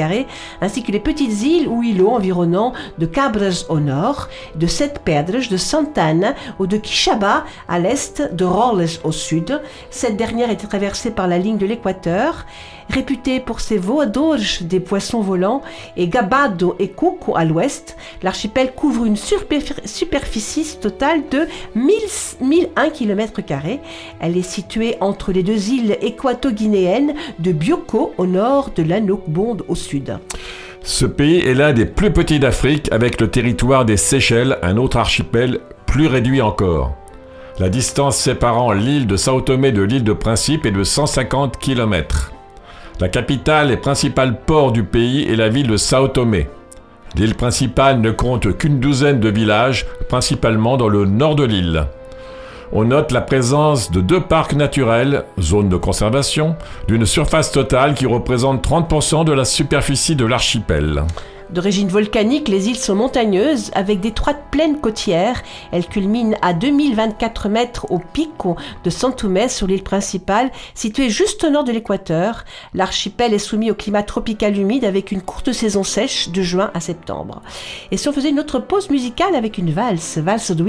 ainsi 0.60 0.82
que 0.82 0.92
les 0.92 1.00
petites 1.00 1.42
îles 1.42 1.68
ou 1.68 1.82
îlots 1.82 2.10
environnants 2.10 2.72
de 2.98 3.06
Cabras 3.06 3.64
au 3.68 3.80
nord, 3.80 4.28
de 4.54 4.66
Sete 4.66 5.00
Pedras, 5.04 5.48
de 5.50 5.56
Santana 5.56 6.34
ou 6.58 6.66
de 6.66 6.76
Quixaba 6.76 7.44
à 7.68 7.78
l'est, 7.78 8.34
de 8.34 8.44
Roles 8.44 8.86
au 9.04 9.12
sud. 9.12 9.60
Cette 9.90 10.16
dernière 10.16 10.50
est 10.50 10.56
traversée 10.56 11.10
par 11.10 11.28
la 11.28 11.38
ligne 11.38 11.58
de 11.58 11.66
l'équateur 11.66 12.46
Réputé 12.90 13.40
pour 13.40 13.60
ses 13.60 13.76
voadores 13.78 14.36
des 14.62 14.80
poissons 14.80 15.20
volants 15.20 15.62
et 15.96 16.08
Gabado 16.08 16.74
et 16.78 16.88
Coco 16.88 17.36
à 17.36 17.44
l'ouest, 17.44 17.96
l'archipel 18.22 18.72
couvre 18.72 19.04
une 19.04 19.16
superficie 19.16 20.78
totale 20.80 21.22
de 21.30 21.46
1000 21.74 21.94
1001 22.40 22.90
km. 22.90 23.40
Elle 24.20 24.36
est 24.36 24.42
située 24.42 24.96
entre 25.00 25.32
les 25.32 25.42
deux 25.42 25.70
îles 25.70 25.96
équato-guinéennes 26.00 27.14
de 27.38 27.52
Bioko 27.52 28.12
au 28.16 28.26
nord 28.26 28.70
de 28.74 28.82
l'Anokbonde 28.82 29.64
au 29.68 29.74
sud. 29.74 30.18
Ce 30.82 31.04
pays 31.04 31.40
est 31.40 31.54
l'un 31.54 31.72
des 31.72 31.86
plus 31.86 32.12
petits 32.12 32.38
d'Afrique 32.38 32.90
avec 32.92 33.20
le 33.20 33.28
territoire 33.28 33.84
des 33.84 33.96
Seychelles, 33.96 34.58
un 34.62 34.76
autre 34.76 34.96
archipel 34.96 35.60
plus 35.86 36.06
réduit 36.06 36.40
encore. 36.40 36.94
La 37.58 37.68
distance 37.68 38.16
séparant 38.16 38.72
l'île 38.72 39.06
de 39.06 39.16
Sao 39.16 39.40
Tomé 39.40 39.72
de 39.72 39.82
l'île 39.82 40.04
de 40.04 40.12
Principe 40.12 40.64
est 40.64 40.70
de 40.70 40.84
150 40.84 41.58
km. 41.58 42.32
La 43.00 43.08
capitale 43.08 43.70
et 43.70 43.76
principal 43.76 44.40
port 44.40 44.72
du 44.72 44.82
pays 44.82 45.22
est 45.22 45.36
la 45.36 45.48
ville 45.48 45.68
de 45.68 45.76
Sao 45.76 46.08
Tomé. 46.08 46.48
L'île 47.14 47.36
principale 47.36 48.00
ne 48.00 48.10
compte 48.10 48.58
qu'une 48.58 48.80
douzaine 48.80 49.20
de 49.20 49.28
villages, 49.28 49.86
principalement 50.08 50.76
dans 50.76 50.88
le 50.88 51.04
nord 51.04 51.36
de 51.36 51.44
l'île. 51.44 51.84
On 52.72 52.84
note 52.84 53.12
la 53.12 53.20
présence 53.20 53.92
de 53.92 54.00
deux 54.00 54.20
parcs 54.20 54.54
naturels, 54.54 55.24
zones 55.38 55.68
de 55.68 55.76
conservation, 55.76 56.56
d'une 56.88 57.06
surface 57.06 57.52
totale 57.52 57.94
qui 57.94 58.04
représente 58.04 58.68
30% 58.68 59.24
de 59.24 59.32
la 59.32 59.44
superficie 59.44 60.16
de 60.16 60.26
l'archipel. 60.26 61.04
D'origine 61.50 61.88
volcanique, 61.88 62.48
les 62.48 62.68
îles 62.68 62.76
sont 62.76 62.94
montagneuses 62.94 63.70
avec 63.74 64.00
d'étroites 64.00 64.44
plaines 64.50 64.80
côtières. 64.80 65.42
Elles 65.72 65.86
culminent 65.86 66.36
à 66.42 66.52
2024 66.52 67.48
mètres 67.48 67.90
au 67.90 67.98
pico 67.98 68.56
de 68.84 68.90
Santomé 68.90 69.48
sur 69.48 69.66
l'île 69.66 69.82
principale, 69.82 70.50
située 70.74 71.08
juste 71.08 71.44
au 71.44 71.50
nord 71.50 71.64
de 71.64 71.72
l'équateur. 71.72 72.44
L'archipel 72.74 73.34
est 73.34 73.38
soumis 73.38 73.70
au 73.70 73.74
climat 73.74 74.02
tropical 74.02 74.56
humide 74.58 74.84
avec 74.84 75.10
une 75.10 75.22
courte 75.22 75.52
saison 75.52 75.82
sèche 75.82 76.28
de 76.28 76.42
juin 76.42 76.70
à 76.74 76.80
septembre. 76.80 77.42
Et 77.90 77.96
si 77.96 78.08
on 78.08 78.12
faisait 78.12 78.30
une 78.30 78.40
autre 78.40 78.58
pause 78.58 78.90
musicale 78.90 79.34
avec 79.34 79.58
une 79.58 79.72
valse, 79.72 80.18
valse 80.18 80.52
de. 80.52 80.68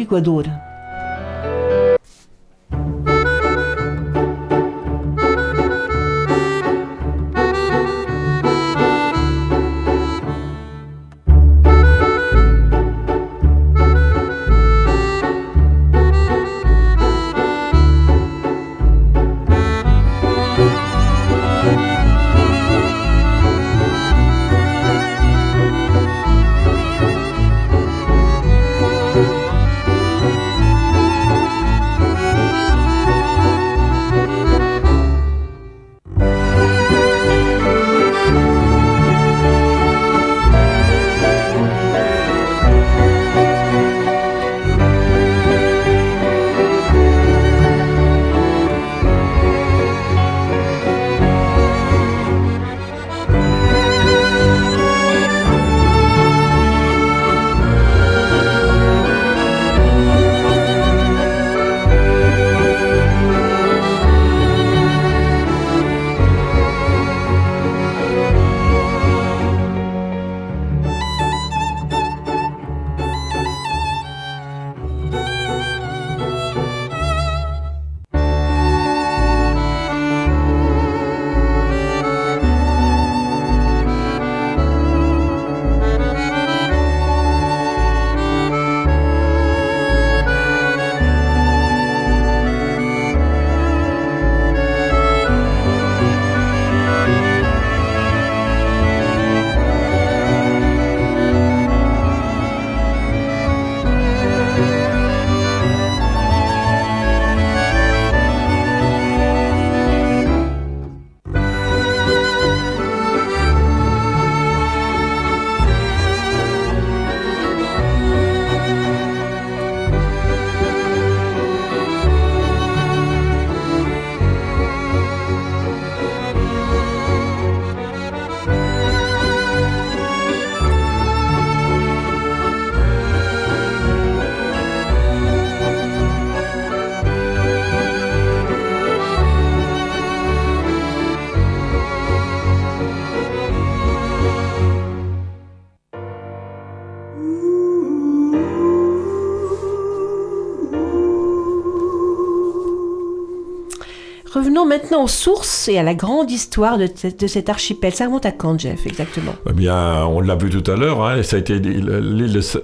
Maintenant 154.70 155.04
aux 155.04 155.10
sources 155.10 155.68
et 155.68 155.78
à 155.78 155.84
la 155.84 155.96
grande 155.96 156.32
histoire 156.32 156.78
de, 156.78 156.88
cet 157.28 157.50
archipel. 157.50 157.94
Ça 157.94 158.06
remonte 158.06 158.26
à 158.26 158.32
quand, 158.32 158.58
Jeff, 158.58 158.86
exactement? 158.86 159.34
Eh 159.50 159.54
bien, 159.54 160.06
on 160.06 160.22
l'a 160.22 160.36
vu 160.36 160.50
tout 160.50 160.72
à 160.72 160.76
l'heure, 160.76 161.04
hein, 161.04 161.22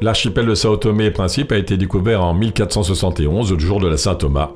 l'archipel 0.02 0.46
de 0.46 0.56
Sao 0.56 0.78
Tomé 0.78 1.06
et 1.06 1.12
Principe 1.12 1.52
a 1.52 1.58
été 1.58 1.76
découvert 1.76 2.24
en 2.24 2.34
1471, 2.34 3.52
le 3.52 3.60
jour 3.60 3.82
de 3.82 3.88
la 3.88 3.98
Saint-Thomas, 3.98 4.52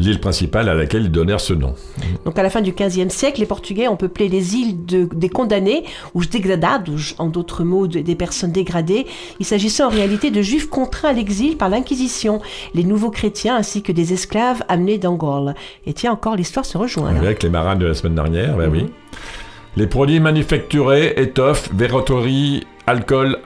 l'île 0.00 0.20
principale 0.20 0.68
à 0.68 0.74
laquelle 0.74 1.02
ils 1.02 1.10
donnèrent 1.10 1.40
ce 1.40 1.52
nom. 1.54 1.74
Donc 2.24 2.38
à 2.38 2.42
la 2.42 2.50
fin 2.50 2.60
du 2.60 2.72
XVe 2.72 3.08
siècle, 3.10 3.40
les 3.40 3.46
Portugais 3.46 3.88
ont 3.88 3.96
peuplé 3.96 4.28
les 4.28 4.56
îles 4.56 4.84
de- 4.84 5.08
des 5.14 5.28
condamnés, 5.28 5.84
ou 6.14 6.24
degradados, 6.24 7.14
en 7.18 7.28
d'autres 7.28 7.64
mots, 7.64 7.86
de- 7.86 8.00
des 8.00 8.14
personnes 8.14 8.52
dégradées. 8.52 9.06
Il 9.38 9.46
s'agissait 9.46 9.82
en 9.82 9.88
réalité 9.88 10.30
de 10.30 10.42
juifs 10.42 10.68
contraints 10.68 11.10
à 11.10 11.12
l'exil 11.12 11.56
par 11.56 11.68
l'Inquisition, 11.68 12.40
les 12.74 12.84
nouveaux 12.84 13.10
chrétiens 13.10 13.56
ainsi 13.56 13.82
que 13.82 13.92
des 13.92 14.12
esclaves 14.12 14.62
amenés 14.68 14.98
d'Angola. 14.98 15.54
Et 15.86 15.92
tiens, 15.92 16.12
encore 16.12 16.36
l'histoire 16.36 16.64
se 16.64 16.76
rejoint. 16.78 17.12
là. 17.12 17.18
Avec 17.18 17.42
les 17.42 17.48
marins 17.50 17.76
de 17.76 17.86
la 17.86 17.94
semaine 17.94 18.14
dernière, 18.14 18.56
ben 18.56 18.70
oui. 18.70 18.86
Les 19.76 19.86
produits 19.86 20.20
manufacturés, 20.20 21.14
étoffes, 21.16 21.70
verroteries, 21.74 22.64
alcool, 22.86 23.38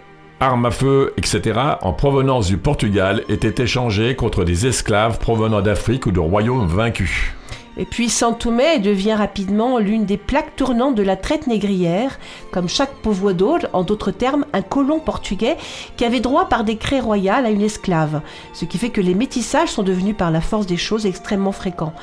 armes 0.45 0.67
à 0.67 0.71
feu, 0.71 1.15
etc., 1.17 1.59
en 1.81 1.95
provenance 1.95 2.49
du 2.49 2.59
Portugal, 2.59 3.25
étaient 3.31 3.63
échangés 3.63 4.15
contre 4.15 4.45
des 4.45 4.67
esclaves 4.67 5.19
provenant 5.19 5.63
d'Afrique 5.63 6.05
ou 6.05 6.13
de 6.13 6.21
royaumes 6.21 6.67
vaincus. 6.67 7.33
Et 7.79 7.87
puis 7.87 8.11
Santomé 8.11 8.79
devient 8.79 9.15
rapidement 9.15 9.79
l'une 9.79 10.05
des 10.05 10.19
plaques 10.19 10.55
tournantes 10.55 10.95
de 10.95 11.03
la 11.03 11.17
traite 11.17 11.47
négrière, 11.47 12.19
comme 12.53 12.69
chaque 12.69 12.93
povoador, 12.97 13.61
en 13.73 13.85
d'autres 13.85 14.11
termes, 14.11 14.45
un 14.53 14.61
colon 14.61 15.01
portugais 15.01 15.57
qui 15.97 16.05
avait 16.05 16.21
droit 16.21 16.49
par 16.49 16.63
décret 16.63 17.01
royal 17.01 17.47
à 17.47 17.51
une 17.51 17.63
esclave. 17.63 18.21
Ce 18.53 18.67
qui 18.67 18.77
fait 18.77 18.91
que 18.91 19.01
les 19.01 19.15
métissages 19.15 19.71
sont 19.71 19.83
devenus 19.83 20.17
par 20.17 20.31
la 20.31 20.43
force 20.43 20.67
des 20.67 20.77
choses 20.77 21.07
extrêmement 21.07 21.53
fréquents. 21.53 21.95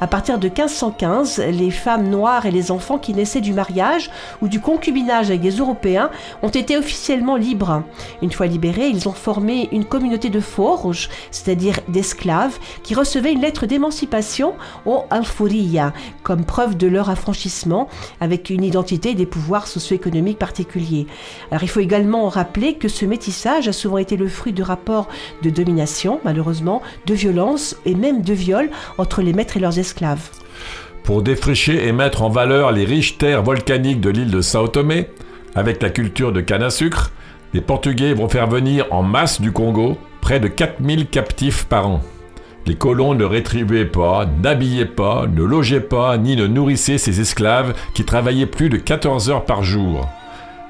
À 0.00 0.06
partir 0.06 0.38
de 0.38 0.46
1515, 0.46 1.40
les 1.50 1.72
femmes 1.72 2.08
noires 2.08 2.46
et 2.46 2.52
les 2.52 2.70
enfants 2.70 2.98
qui 2.98 3.14
naissaient 3.14 3.40
du 3.40 3.52
mariage 3.52 4.12
ou 4.40 4.46
du 4.46 4.60
concubinage 4.60 5.26
avec 5.26 5.40
des 5.40 5.56
Européens 5.56 6.10
ont 6.42 6.48
été 6.50 6.76
officiellement 6.76 7.34
libres. 7.34 7.82
Une 8.22 8.30
fois 8.30 8.46
libérés, 8.46 8.86
ils 8.86 9.08
ont 9.08 9.12
formé 9.12 9.68
une 9.72 9.84
communauté 9.84 10.30
de 10.30 10.38
forges, 10.38 11.08
c'est-à-dire 11.32 11.80
d'esclaves, 11.88 12.60
qui 12.84 12.94
recevaient 12.94 13.32
une 13.32 13.40
lettre 13.40 13.66
d'émancipation 13.66 14.54
au 14.86 15.02
Alforia, 15.10 15.92
comme 16.22 16.44
preuve 16.44 16.76
de 16.76 16.86
leur 16.86 17.10
affranchissement, 17.10 17.88
avec 18.20 18.50
une 18.50 18.62
identité 18.62 19.10
et 19.10 19.14
des 19.16 19.26
pouvoirs 19.26 19.66
socio-économiques 19.66 20.38
particuliers. 20.38 21.08
Alors 21.50 21.64
il 21.64 21.68
faut 21.68 21.80
également 21.80 22.28
rappeler 22.28 22.74
que 22.74 22.86
ce 22.86 23.04
métissage 23.04 23.66
a 23.66 23.72
souvent 23.72 23.98
été 23.98 24.16
le 24.16 24.28
fruit 24.28 24.52
de 24.52 24.62
rapports 24.62 25.08
de 25.42 25.50
domination, 25.50 26.20
malheureusement, 26.24 26.82
de 27.06 27.14
violence 27.14 27.74
et 27.84 27.96
même 27.96 28.22
de 28.22 28.32
viol 28.32 28.70
entre 28.96 29.22
les 29.22 29.32
maîtres 29.32 29.56
et 29.56 29.60
leurs 29.60 29.76
esclaves. 29.76 29.87
Pour 31.04 31.22
défricher 31.22 31.86
et 31.86 31.92
mettre 31.92 32.22
en 32.22 32.28
valeur 32.28 32.72
les 32.72 32.84
riches 32.84 33.18
terres 33.18 33.42
volcaniques 33.42 34.00
de 34.00 34.10
l'île 34.10 34.30
de 34.30 34.40
Sao 34.40 34.68
Tomé, 34.68 35.08
avec 35.54 35.82
la 35.82 35.90
culture 35.90 36.32
de 36.32 36.40
canne 36.40 36.62
à 36.62 36.70
sucre, 36.70 37.12
les 37.54 37.60
Portugais 37.60 38.12
vont 38.12 38.28
faire 38.28 38.46
venir 38.46 38.86
en 38.90 39.02
masse 39.02 39.40
du 39.40 39.52
Congo 39.52 39.96
près 40.20 40.40
de 40.40 40.48
4000 40.48 41.06
captifs 41.06 41.64
par 41.64 41.88
an. 41.88 42.02
Les 42.66 42.74
colons 42.74 43.14
ne 43.14 43.24
rétribuaient 43.24 43.86
pas, 43.86 44.26
n'habillaient 44.42 44.84
pas, 44.84 45.26
ne 45.26 45.42
logeaient 45.42 45.80
pas, 45.80 46.18
ni 46.18 46.36
ne 46.36 46.46
nourrissaient 46.46 46.98
ces 46.98 47.20
esclaves 47.20 47.74
qui 47.94 48.04
travaillaient 48.04 48.44
plus 48.44 48.68
de 48.68 48.76
14 48.76 49.30
heures 49.30 49.46
par 49.46 49.62
jour. 49.62 50.06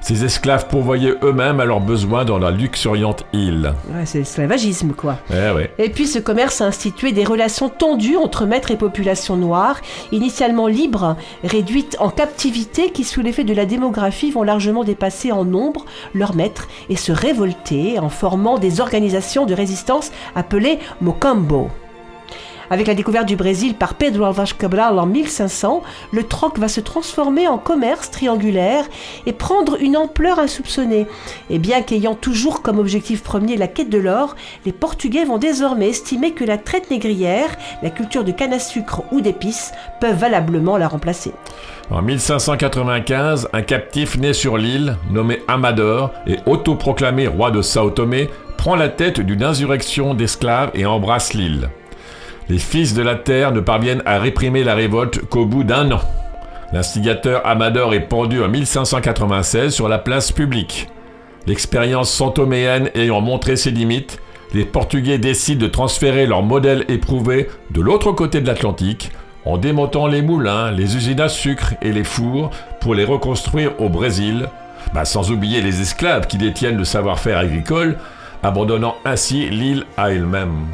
Ces 0.01 0.23
esclaves 0.23 0.67
pourvoyaient 0.67 1.15
eux-mêmes 1.23 1.59
à 1.59 1.65
leurs 1.65 1.81
besoins 1.81 2.25
dans 2.25 2.39
la 2.39 2.51
luxuriante 2.51 3.25
île. 3.33 3.73
Ouais, 3.93 4.05
c'est 4.05 4.19
l'esclavagisme, 4.19 4.93
quoi. 4.93 5.17
Eh 5.29 5.53
ouais. 5.53 5.73
Et 5.77 5.89
puis 5.89 6.07
ce 6.07 6.19
commerce 6.19 6.61
a 6.61 6.65
institué 6.65 7.11
des 7.11 7.25
relations 7.25 7.69
tendues 7.69 8.17
entre 8.17 8.45
maîtres 8.45 8.71
et 8.71 8.77
population 8.77 9.35
noire, 9.35 9.81
initialement 10.11 10.67
libres, 10.67 11.17
réduites 11.43 11.97
en 11.99 12.09
captivité, 12.09 12.91
qui 12.91 13.03
sous 13.03 13.21
l'effet 13.21 13.43
de 13.43 13.53
la 13.53 13.65
démographie 13.65 14.31
vont 14.31 14.43
largement 14.43 14.83
dépasser 14.83 15.31
en 15.31 15.45
nombre 15.45 15.85
leurs 16.13 16.35
maîtres 16.35 16.67
et 16.89 16.95
se 16.95 17.11
révolter 17.11 17.99
en 17.99 18.09
formant 18.09 18.57
des 18.57 18.81
organisations 18.81 19.45
de 19.45 19.53
résistance 19.53 20.11
appelées 20.35 20.79
Mocambo. 21.01 21.69
Avec 22.71 22.85
la 22.85 22.93
découverte 22.93 23.25
du 23.25 23.35
Brésil 23.35 23.73
par 23.73 23.95
Pedro 23.95 24.25
Alves 24.25 24.55
Cabral 24.55 24.99
en 24.99 25.05
1500, 25.07 25.81
le 26.11 26.23
troc 26.23 26.59
va 26.59 26.67
se 26.67 26.81
transformer 26.81 27.47
en 27.47 27.57
commerce 27.57 28.11
triangulaire 28.11 28.85
et 29.25 29.33
prendre 29.33 29.81
une 29.81 29.97
ampleur 29.97 30.37
insoupçonnée. 30.37 31.07
Et 31.49 31.57
bien 31.57 31.81
qu'ayant 31.81 32.13
toujours 32.13 32.61
comme 32.61 32.77
objectif 32.77 33.23
premier 33.23 33.57
la 33.57 33.67
quête 33.67 33.89
de 33.89 33.97
l'or, 33.97 34.35
les 34.65 34.71
Portugais 34.71 35.25
vont 35.25 35.39
désormais 35.39 35.89
estimer 35.89 36.31
que 36.31 36.43
la 36.43 36.57
traite 36.59 36.91
négrière, 36.91 37.49
la 37.81 37.89
culture 37.89 38.23
de 38.23 38.31
canne 38.31 38.53
à 38.53 38.59
sucre 38.59 39.03
ou 39.11 39.21
d'épices 39.21 39.71
peuvent 39.99 40.17
valablement 40.17 40.77
la 40.77 40.87
remplacer. 40.87 41.31
En 41.89 42.03
1595, 42.03 43.49
un 43.51 43.61
captif 43.63 44.17
né 44.17 44.33
sur 44.33 44.57
l'île, 44.57 44.97
nommé 45.09 45.41
Amador 45.47 46.11
et 46.27 46.37
autoproclamé 46.45 47.27
roi 47.27 47.49
de 47.49 47.63
Sao 47.63 47.89
Tomé, 47.89 48.29
prend 48.57 48.75
la 48.75 48.89
tête 48.89 49.21
d'une 49.21 49.43
insurrection 49.43 50.13
d'esclaves 50.13 50.69
et 50.75 50.85
embrasse 50.85 51.33
l'île. 51.33 51.69
Les 52.49 52.57
fils 52.57 52.95
de 52.95 53.03
la 53.03 53.13
terre 53.13 53.51
ne 53.51 53.59
parviennent 53.59 54.01
à 54.07 54.17
réprimer 54.17 54.63
la 54.63 54.73
révolte 54.73 55.23
qu'au 55.29 55.45
bout 55.45 55.63
d'un 55.63 55.91
an. 55.91 56.01
L'instigateur 56.73 57.45
Amador 57.45 57.93
est 57.93 58.07
pendu 58.07 58.43
en 58.43 58.47
1596 58.47 59.71
sur 59.71 59.87
la 59.87 59.99
place 59.99 60.31
publique. 60.31 60.87
L'expérience 61.45 62.11
santoméenne 62.11 62.89
ayant 62.95 63.21
montré 63.21 63.55
ses 63.55 63.69
limites, 63.69 64.19
les 64.53 64.65
Portugais 64.65 65.19
décident 65.19 65.61
de 65.61 65.71
transférer 65.71 66.25
leur 66.25 66.41
modèle 66.41 66.85
éprouvé 66.87 67.49
de 67.69 67.81
l'autre 67.81 68.11
côté 68.13 68.41
de 68.41 68.47
l'Atlantique 68.47 69.11
en 69.45 69.57
démontant 69.57 70.07
les 70.07 70.23
moulins, 70.23 70.71
les 70.71 70.95
usines 70.95 71.21
à 71.21 71.29
sucre 71.29 71.75
et 71.83 71.91
les 71.91 72.03
fours 72.03 72.49
pour 72.81 72.95
les 72.95 73.05
reconstruire 73.05 73.79
au 73.79 73.89
Brésil, 73.89 74.49
bah, 74.93 75.05
sans 75.05 75.31
oublier 75.31 75.61
les 75.61 75.81
esclaves 75.81 76.25
qui 76.25 76.37
détiennent 76.37 76.77
le 76.77 76.83
savoir-faire 76.83 77.37
agricole, 77.37 77.97
abandonnant 78.41 78.95
ainsi 79.05 79.49
l'île 79.49 79.85
à 79.97 80.11
elle-même. 80.11 80.65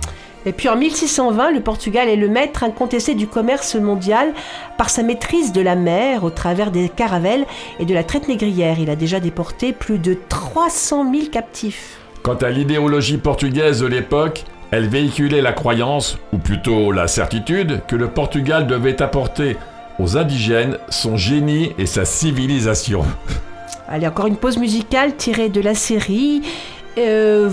Et 0.46 0.52
puis 0.52 0.70
en 0.70 0.76
1620, 0.76 1.52
le 1.52 1.60
Portugal 1.62 2.08
est 2.08 2.16
le 2.16 2.30
maître 2.30 2.64
incontesté 2.64 3.16
du 3.16 3.28
commerce 3.28 3.76
mondial 3.76 4.34
par 4.78 4.90
sa 4.90 5.02
maîtrise 5.02 5.52
de 5.52 5.62
la 5.62 5.76
mer 5.76 6.24
au 6.24 6.30
travers 6.30 6.70
des 6.70 6.90
caravelles 6.90 7.46
et 7.80 7.86
de 7.86 7.94
la 7.94 8.04
traite 8.04 8.28
négrière. 8.28 8.80
Il 8.80 8.90
a 8.90 8.96
déjà 8.96 9.20
déporté 9.20 9.74
plus 9.74 9.98
de 9.98 10.16
300 10.30 11.12
000 11.12 11.26
captifs. 11.32 11.98
Quant 12.22 12.36
à 12.36 12.50
l'idéologie 12.50 13.18
portugaise 13.18 13.82
de 13.82 13.88
l'époque, 13.88 14.44
elle 14.72 14.88
véhiculait 14.88 15.42
la 15.42 15.54
croyance, 15.54 16.18
ou 16.34 16.38
plutôt 16.38 16.92
la 16.92 17.08
certitude, 17.08 17.82
que 17.88 17.96
le 17.96 18.08
Portugal 18.08 18.68
devait 18.68 19.02
apporter 19.02 19.58
aux 20.00 20.18
indigènes 20.18 20.78
son 20.90 21.18
génie 21.18 21.74
et 21.78 21.86
sa 21.86 22.06
civilisation. 22.06 23.04
Allez, 23.88 24.08
encore 24.08 24.28
une 24.28 24.38
pause 24.38 24.58
musicale 24.58 25.16
tirée 25.16 25.50
de 25.50 25.62
la 25.62 25.76
série 25.76 26.42
euh. 26.98 27.50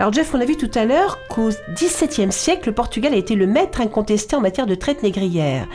Alors 0.00 0.14
Jeff, 0.14 0.34
on 0.34 0.40
a 0.40 0.46
vu 0.46 0.56
tout 0.56 0.70
à 0.76 0.86
l'heure 0.86 1.18
qu'au 1.28 1.50
XVIIe 1.74 2.32
siècle, 2.32 2.70
le 2.70 2.74
Portugal 2.74 3.12
a 3.12 3.18
été 3.18 3.34
le 3.34 3.46
maître 3.46 3.82
incontesté 3.82 4.34
en 4.34 4.40
matière 4.40 4.64
de 4.66 4.74
traite 4.74 5.02
négrière. 5.02 5.66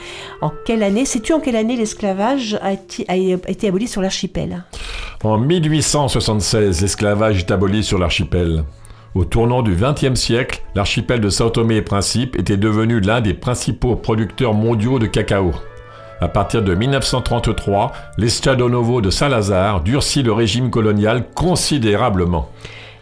En 0.41 0.51
quelle 0.65 0.81
année, 0.81 1.05
sais-tu 1.05 1.31
en 1.31 1.39
quelle 1.39 1.55
année 1.55 1.75
l'esclavage 1.75 2.57
a 2.63 2.71
été, 2.73 3.67
aboli 3.67 3.87
sur 3.87 4.01
l'archipel? 4.01 4.63
En 5.23 5.37
1876, 5.37 6.81
l'esclavage 6.81 7.37
est 7.37 7.51
aboli 7.51 7.83
sur 7.83 7.99
l'archipel. 7.99 8.63
Au 9.13 9.25
tournant 9.25 9.61
du 9.61 9.75
XXe 9.75 10.19
siècle, 10.19 10.63
l'archipel 10.73 11.21
de 11.21 11.29
Sao 11.29 11.51
Tomé 11.51 11.75
et 11.75 11.81
Principe 11.83 12.35
était 12.35 12.57
devenu 12.57 13.01
l'un 13.01 13.21
des 13.21 13.35
principaux 13.35 13.95
producteurs 13.95 14.55
mondiaux 14.55 14.97
de 14.97 15.05
cacao. 15.05 15.51
À 16.19 16.29
partir 16.29 16.63
de 16.63 16.73
1933, 16.73 17.91
l'Estado 18.17 18.69
Novo 18.69 19.01
de 19.01 19.11
Salazar 19.11 19.81
durcit 19.81 20.23
le 20.23 20.33
régime 20.33 20.71
colonial 20.71 21.25
considérablement. 21.35 22.49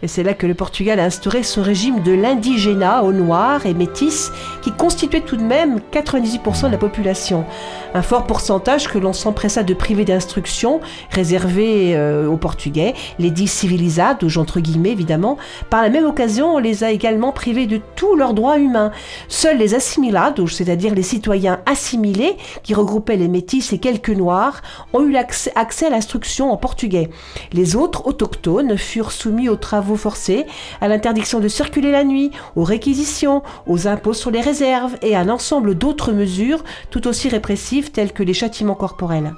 Et 0.03 0.09
c'est 0.09 0.23
là 0.23 0.33
que 0.33 0.45
le 0.45 0.53
Portugal 0.53 0.99
a 0.99 1.05
instauré 1.05 1.43
son 1.43 1.63
régime 1.63 2.03
de 2.03 2.11
l'indigénat 2.11 3.03
aux 3.03 3.13
Noirs 3.13 3.65
et 3.65 3.73
Métis, 3.73 4.33
qui 4.61 4.73
constituait 4.73 5.21
tout 5.21 5.37
de 5.37 5.41
même 5.41 5.79
98% 5.93 6.65
de 6.65 6.71
la 6.73 6.77
population. 6.77 7.45
Un 7.93 8.01
fort 8.01 8.27
pourcentage 8.27 8.89
que 8.89 8.97
l'on 8.97 9.13
s'empressa 9.13 9.63
de 9.63 9.73
priver 9.73 10.03
d'instruction, 10.03 10.81
réservé 11.09 11.95
euh, 11.95 12.27
aux 12.27 12.35
Portugais, 12.35 12.95
les 13.17 13.31
dits 13.31 13.47
civilisados, 13.47 14.37
entre 14.37 14.59
guillemets 14.59 14.91
évidemment. 14.91 15.37
Par 15.69 15.81
la 15.81 15.89
même 15.89 16.05
occasion, 16.05 16.55
on 16.55 16.59
les 16.59 16.83
a 16.83 16.91
également 16.91 17.31
privés 17.31 17.65
de 17.65 17.79
tous 17.95 18.17
leurs 18.17 18.33
droits 18.33 18.59
humains. 18.59 18.91
Seuls 19.29 19.57
les 19.57 19.73
assimilados, 19.73 20.47
c'est-à-dire 20.47 20.93
les 20.93 21.01
citoyens 21.01 21.61
assimilés, 21.65 22.35
qui 22.63 22.73
regroupaient 22.73 23.15
les 23.15 23.29
Métis 23.29 23.71
et 23.71 23.77
quelques 23.77 24.09
Noirs, 24.09 24.63
ont 24.91 25.05
eu 25.05 25.15
accès 25.15 25.85
à 25.85 25.89
l'instruction 25.89 26.51
en 26.51 26.57
portugais. 26.57 27.09
Les 27.53 27.77
autres 27.77 28.05
autochtones 28.05 28.77
furent 28.77 29.13
soumis 29.13 29.47
aux 29.47 29.55
travaux 29.55 29.92
forcés, 29.95 30.45
à 30.81 30.87
l'interdiction 30.87 31.39
de 31.39 31.47
circuler 31.47 31.91
la 31.91 32.03
nuit, 32.03 32.31
aux 32.55 32.63
réquisitions, 32.63 33.43
aux 33.67 33.87
impôts 33.87 34.13
sur 34.13 34.31
les 34.31 34.41
réserves 34.41 34.95
et 35.01 35.15
à 35.15 35.19
un 35.19 35.29
ensemble 35.29 35.75
d'autres 35.75 36.11
mesures 36.11 36.63
tout 36.89 37.07
aussi 37.07 37.29
répressives 37.29 37.91
telles 37.91 38.13
que 38.13 38.23
les 38.23 38.33
châtiments 38.33 38.75
corporels. 38.75 39.33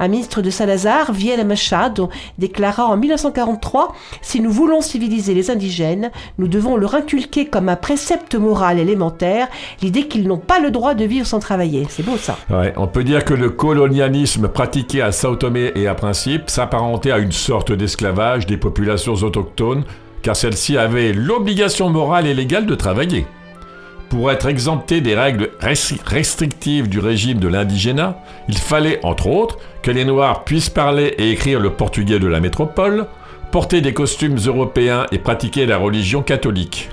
Un 0.00 0.08
ministre 0.08 0.40
de 0.40 0.48
Salazar, 0.48 1.12
Vieira 1.12 1.44
Machado, 1.44 2.08
déclara 2.38 2.86
en 2.86 2.96
1943 2.96 3.94
Si 4.22 4.40
nous 4.40 4.50
voulons 4.50 4.80
civiliser 4.80 5.34
les 5.34 5.50
indigènes, 5.50 6.10
nous 6.38 6.48
devons 6.48 6.78
leur 6.78 6.94
inculquer 6.94 7.44
comme 7.44 7.68
un 7.68 7.76
précepte 7.76 8.34
moral 8.34 8.78
élémentaire 8.78 9.48
l'idée 9.82 10.08
qu'ils 10.08 10.26
n'ont 10.26 10.38
pas 10.38 10.58
le 10.58 10.70
droit 10.70 10.94
de 10.94 11.04
vivre 11.04 11.26
sans 11.26 11.38
travailler. 11.38 11.86
C'est 11.90 12.02
beau 12.02 12.16
ça. 12.16 12.38
On 12.76 12.86
peut 12.86 13.04
dire 13.04 13.26
que 13.26 13.34
le 13.34 13.50
colonialisme 13.50 14.48
pratiqué 14.48 15.02
à 15.02 15.12
Sao 15.12 15.36
Tomé 15.36 15.72
et 15.74 15.86
à 15.86 15.94
Principe 15.94 16.48
s'apparentait 16.48 17.12
à 17.12 17.18
une 17.18 17.32
sorte 17.32 17.70
d'esclavage 17.70 18.46
des 18.46 18.56
populations 18.56 19.14
autochtones, 19.14 19.84
car 20.22 20.34
celles-ci 20.34 20.78
avaient 20.78 21.12
l'obligation 21.12 21.90
morale 21.90 22.26
et 22.26 22.34
légale 22.34 22.64
de 22.64 22.74
travailler. 22.74 23.26
Pour 24.10 24.32
être 24.32 24.48
exempté 24.48 25.00
des 25.00 25.14
règles 25.14 25.50
restri- 25.60 26.00
restrictives 26.04 26.88
du 26.88 26.98
régime 26.98 27.38
de 27.38 27.46
l'indigénat, 27.46 28.18
il 28.48 28.58
fallait, 28.58 28.98
entre 29.04 29.28
autres, 29.28 29.58
que 29.82 29.92
les 29.92 30.04
Noirs 30.04 30.42
puissent 30.42 30.68
parler 30.68 31.14
et 31.16 31.30
écrire 31.30 31.60
le 31.60 31.70
portugais 31.70 32.18
de 32.18 32.26
la 32.26 32.40
métropole, 32.40 33.06
porter 33.52 33.80
des 33.80 33.94
costumes 33.94 34.36
européens 34.44 35.06
et 35.12 35.18
pratiquer 35.18 35.64
la 35.64 35.78
religion 35.78 36.22
catholique. 36.22 36.90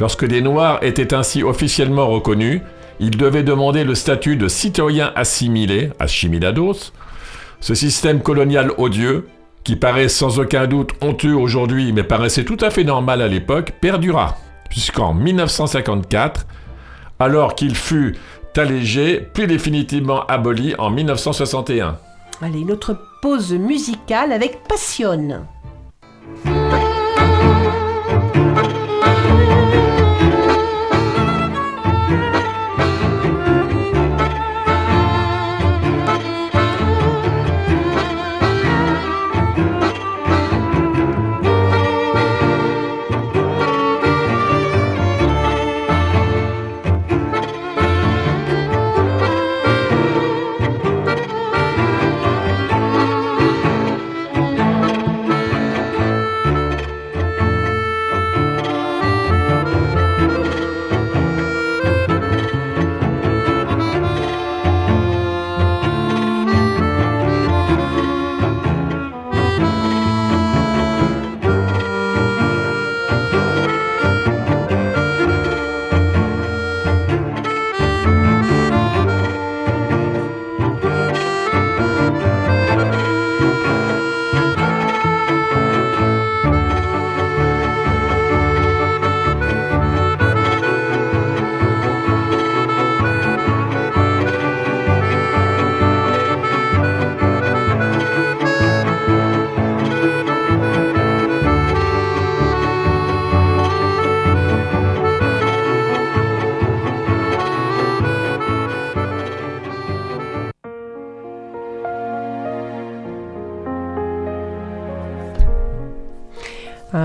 Lorsque 0.00 0.26
des 0.26 0.40
Noirs 0.40 0.82
étaient 0.82 1.14
ainsi 1.14 1.44
officiellement 1.44 2.08
reconnus, 2.08 2.60
ils 2.98 3.16
devaient 3.16 3.44
demander 3.44 3.84
le 3.84 3.94
statut 3.94 4.36
de 4.36 4.48
citoyen 4.48 5.12
assimilé, 5.14 5.90
assimilados. 6.00 6.92
Ce 7.60 7.74
système 7.76 8.20
colonial 8.20 8.72
odieux, 8.78 9.28
qui 9.62 9.76
paraît 9.76 10.08
sans 10.08 10.40
aucun 10.40 10.66
doute 10.66 10.90
honteux 11.02 11.34
aujourd'hui 11.34 11.92
mais 11.92 12.02
paraissait 12.02 12.44
tout 12.44 12.58
à 12.60 12.70
fait 12.70 12.82
normal 12.82 13.22
à 13.22 13.28
l'époque, 13.28 13.74
perdura 13.80 14.36
jusqu'en 14.72 15.14
1954, 15.14 16.46
alors 17.18 17.54
qu'il 17.54 17.74
fut 17.74 18.16
allégé 18.56 19.20
puis 19.32 19.46
définitivement 19.46 20.26
aboli 20.26 20.74
en 20.78 20.90
1961. 20.90 21.98
Allez, 22.40 22.60
une 22.60 22.72
autre 22.72 22.98
pause 23.22 23.52
musicale 23.52 24.32
avec 24.32 24.64
Passion. 24.64 25.46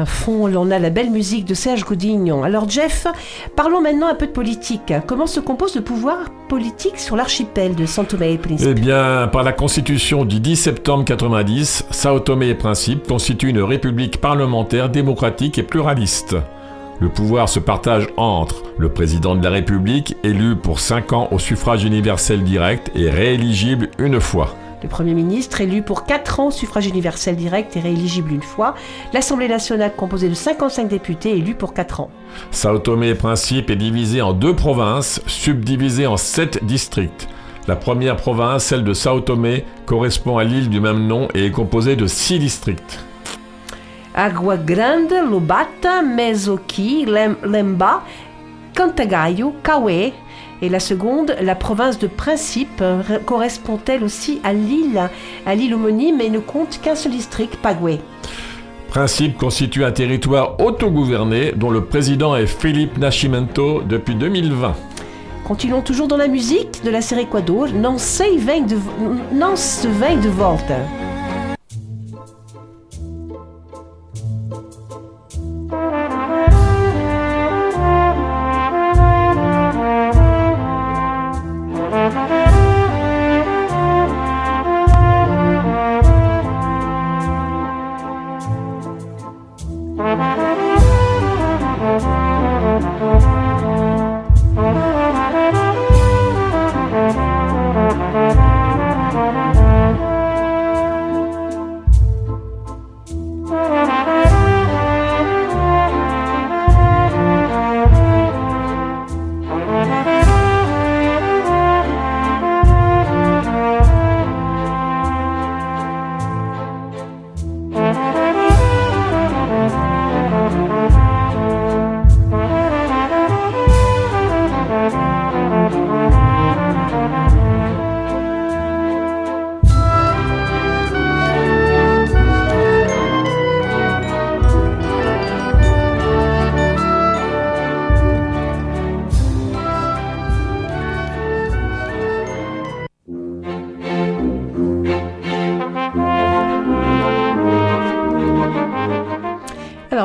Fond, 0.07 0.51
on 0.55 0.71
a 0.71 0.79
la 0.79 0.89
belle 0.89 1.11
musique 1.11 1.45
de 1.45 1.53
Serge 1.53 1.83
Goudignon. 1.85 2.43
Alors 2.43 2.69
Jeff, 2.69 3.07
parlons 3.55 3.81
maintenant 3.81 4.07
un 4.07 4.15
peu 4.15 4.27
de 4.27 4.31
politique. 4.31 4.93
Comment 5.05 5.27
se 5.27 5.39
compose 5.39 5.75
le 5.75 5.81
pouvoir 5.81 6.17
politique 6.49 6.99
sur 6.99 7.15
l'archipel 7.15 7.75
de 7.75 7.85
São 7.85 8.05
Tomé 8.05 8.33
et 8.33 8.37
Príncipe? 8.37 8.67
Eh 8.69 8.73
bien, 8.73 9.27
par 9.31 9.43
la 9.43 9.53
constitution 9.53 10.25
du 10.25 10.39
10 10.39 10.55
septembre 10.55 11.05
90, 11.05 11.85
Sao 11.91 12.19
Tomé 12.19 12.49
et 12.49 12.55
Principe 12.55 13.07
constitue 13.07 13.49
une 13.49 13.61
république 13.61 14.19
parlementaire 14.19 14.89
démocratique 14.89 15.57
et 15.57 15.63
pluraliste. 15.63 16.35
Le 16.99 17.09
pouvoir 17.09 17.47
se 17.47 17.59
partage 17.59 18.07
entre 18.17 18.63
le 18.77 18.89
président 18.89 19.35
de 19.35 19.43
la 19.43 19.51
République, 19.51 20.15
élu 20.23 20.55
pour 20.55 20.79
5 20.79 21.13
ans 21.13 21.27
au 21.31 21.37
suffrage 21.37 21.83
universel 21.83 22.43
direct 22.43 22.91
et 22.95 23.09
rééligible 23.09 23.89
une 23.99 24.19
fois. 24.19 24.55
Le 24.87 24.89
Premier 24.89 25.13
ministre, 25.15 25.59
élu 25.59 25.81
pour 25.81 26.05
4 26.05 26.39
ans 26.39 26.47
au 26.47 26.51
suffrage 26.51 26.87
universel 26.87 27.35
direct 27.35 27.75
et 27.75 27.81
rééligible 27.81 28.31
une 28.31 28.41
fois. 28.41 28.73
L'Assemblée 29.11 29.49
nationale, 29.49 29.91
composée 29.97 30.29
de 30.29 30.33
55 30.33 30.87
députés, 30.87 31.31
élus 31.37 31.55
pour 31.55 31.73
4 31.73 31.99
ans. 31.99 32.09
Sao 32.51 32.79
Tomé 32.79 33.09
et 33.09 33.13
Principe 33.15 33.69
est 33.69 33.75
divisé 33.75 34.21
en 34.21 34.31
deux 34.31 34.55
provinces, 34.55 35.21
subdivisées 35.27 36.07
en 36.07 36.15
sept 36.15 36.63
districts. 36.63 37.27
La 37.67 37.75
première 37.75 38.15
province, 38.15 38.63
celle 38.63 38.85
de 38.85 38.93
Sao 38.93 39.19
Tomé, 39.19 39.65
correspond 39.85 40.37
à 40.37 40.45
l'île 40.45 40.69
du 40.69 40.79
même 40.79 41.05
nom 41.05 41.27
et 41.35 41.47
est 41.47 41.51
composée 41.51 41.97
de 41.97 42.07
six 42.07 42.39
districts. 42.39 42.97
Água 44.15 44.55
Grande, 44.55 45.11
Lubata, 45.29 46.01
Mesoki, 46.01 47.05
Lem- 47.05 47.35
Lemba, 47.43 48.03
Cantagayo, 48.73 49.53
Kawe. 49.61 50.13
Et 50.61 50.69
la 50.69 50.79
seconde, 50.79 51.35
la 51.41 51.55
province 51.55 51.99
de 51.99 52.07
Principe, 52.07 52.83
correspond-elle 53.25 54.03
aussi 54.03 54.39
à 54.43 54.53
l'île, 54.53 55.09
à 55.45 55.55
l'île 55.55 55.73
homonyme 55.73 56.19
et 56.21 56.29
ne 56.29 56.39
compte 56.39 56.79
qu'un 56.81 56.95
seul 56.95 57.11
district, 57.11 57.57
Pagwe. 57.57 57.99
Principe 58.89 59.37
constitue 59.37 59.83
un 59.83 59.91
territoire 59.91 60.59
autogouverné 60.59 61.51
dont 61.51 61.69
le 61.69 61.83
président 61.83 62.35
est 62.35 62.47
Philippe 62.47 62.97
Nascimento 62.97 63.81
depuis 63.87 64.15
2020. 64.15 64.75
Continuons 65.47 65.81
toujours 65.81 66.07
dans 66.07 66.17
la 66.17 66.27
musique 66.27 66.83
de 66.83 66.89
la 66.89 67.01
série 67.01 67.25
Quado. 67.25 67.67
Sei 67.97 68.37
vem 68.37 68.65
de, 68.65 68.75
não 69.31 69.55
se 69.55 69.87
vem 69.87 70.19
de 70.19 70.27
volta. 70.27 70.75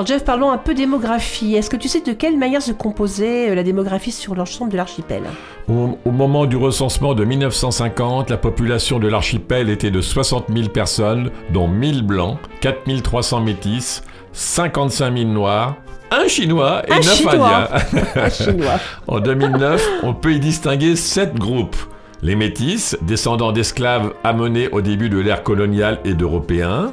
Alors 0.02 0.08
Jeff, 0.08 0.24
parlons 0.24 0.50
un 0.50 0.58
peu 0.58 0.74
démographie. 0.74 1.54
Est-ce 1.54 1.70
que 1.70 1.76
tu 1.76 1.86
sais 1.86 2.00
de 2.00 2.10
quelle 2.12 2.36
manière 2.36 2.60
se 2.60 2.72
composait 2.72 3.50
euh, 3.50 3.54
la 3.54 3.62
démographie 3.62 4.10
sur 4.10 4.34
l'ensemble 4.34 4.72
de 4.72 4.76
l'archipel? 4.76 5.22
Au, 5.68 5.96
au 6.04 6.10
moment 6.10 6.46
du 6.46 6.56
recensement 6.56 7.14
de 7.14 7.24
1950, 7.24 8.28
la 8.28 8.36
population 8.36 8.98
de 8.98 9.06
l'archipel 9.06 9.70
était 9.70 9.92
de 9.92 10.00
60 10.00 10.46
000 10.52 10.70
personnes, 10.70 11.30
dont 11.52 11.68
1000 11.68 12.02
blancs, 12.04 12.38
4 12.62 13.00
300 13.00 13.42
métis, 13.42 14.02
55 14.32 15.18
000 15.18 15.30
noirs, 15.30 15.76
un 16.10 16.26
chinois 16.26 16.82
et 16.88 16.94
Un 16.94 16.96
9 16.96 17.16
Chinois. 17.16 17.34
indiens. 17.34 18.02
Un 18.24 18.28
chinois. 18.28 18.80
En 19.06 19.20
2009, 19.20 19.88
on 20.02 20.14
peut 20.14 20.32
y 20.32 20.40
distinguer 20.40 20.96
sept 20.96 21.32
groupes. 21.36 21.76
Les 22.22 22.34
métis, 22.34 22.96
descendants 23.02 23.52
d'esclaves 23.52 24.14
amenés 24.24 24.68
au 24.70 24.80
début 24.80 25.10
de 25.10 25.18
l'ère 25.20 25.44
coloniale 25.44 26.00
et 26.04 26.14
d'européens. 26.14 26.92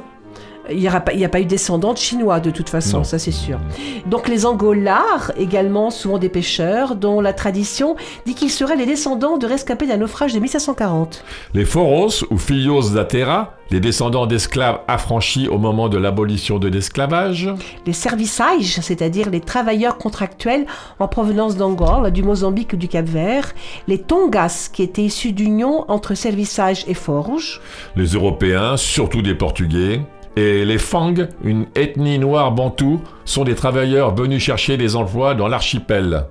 Il 0.72 0.78
n'y 0.78 0.88
a, 0.88 1.00
pas- 1.00 1.12
a 1.12 1.40
eu 1.40 1.44
descendants 1.44 1.92
de 1.92 1.98
chinois 1.98 2.40
de 2.40 2.50
toute 2.50 2.68
façon, 2.68 2.98
Non. 2.98 3.04
ça 3.04 3.18
c'est 3.18 3.30
sûr. 3.32 3.58
Donc 4.06 4.28
les 4.28 4.46
Angolars, 4.46 5.32
également 5.36 5.90
souvent 5.90 6.18
des 6.18 6.28
pêcheurs, 6.28 6.96
dont 6.96 7.20
la 7.20 7.32
tradition 7.32 7.96
dit 8.26 8.34
qu'ils 8.34 8.50
seraient 8.50 8.76
les 8.76 8.86
descendants 8.86 9.38
de 9.38 9.46
rescapés 9.46 9.86
d'un 9.86 9.96
naufrage 9.98 10.32
de 10.32 10.38
1540. 10.40 11.24
Les 11.54 11.64
foros 11.64 12.24
ou 12.30 12.38
filios 12.38 12.90
da 12.94 13.04
terra, 13.04 13.54
les 13.70 13.80
descendants 13.80 14.26
d'esclaves 14.26 14.80
affranchis 14.88 15.46
au 15.48 15.58
moment 15.58 15.88
de 15.88 15.96
l'abolition 15.96 16.58
de 16.58 16.68
l'esclavage. 16.68 17.48
Les 17.86 17.92
serviçages, 17.92 18.80
c'est-à-dire 18.82 19.30
les 19.30 19.40
travailleurs 19.40 19.96
contractuels 19.96 20.66
en 20.98 21.06
provenance 21.08 21.56
d'Angola, 21.56 22.10
du 22.10 22.22
Mozambique 22.22 22.72
ou 22.72 22.76
du 22.76 22.88
Cap-Vert. 22.88 23.52
Les 23.86 23.98
Tongas, 23.98 24.70
qui 24.72 24.82
étaient 24.82 25.02
issus 25.02 25.32
d'union 25.32 25.84
entre 25.88 26.14
serviçages 26.14 26.84
et 26.88 26.94
forges. 26.94 27.60
Les 27.96 28.06
Européens, 28.14 28.76
surtout 28.76 29.22
des 29.22 29.34
Portugais. 29.36 30.00
Et 30.36 30.64
les 30.64 30.78
Fang, 30.78 31.14
une 31.42 31.66
ethnie 31.74 32.18
noire 32.18 32.52
bantoue, 32.52 33.00
sont 33.24 33.44
des 33.44 33.54
travailleurs 33.54 34.14
venus 34.14 34.42
chercher 34.42 34.76
des 34.76 34.96
emplois 34.96 35.34
dans 35.34 35.48
l'archipel. 35.48 36.24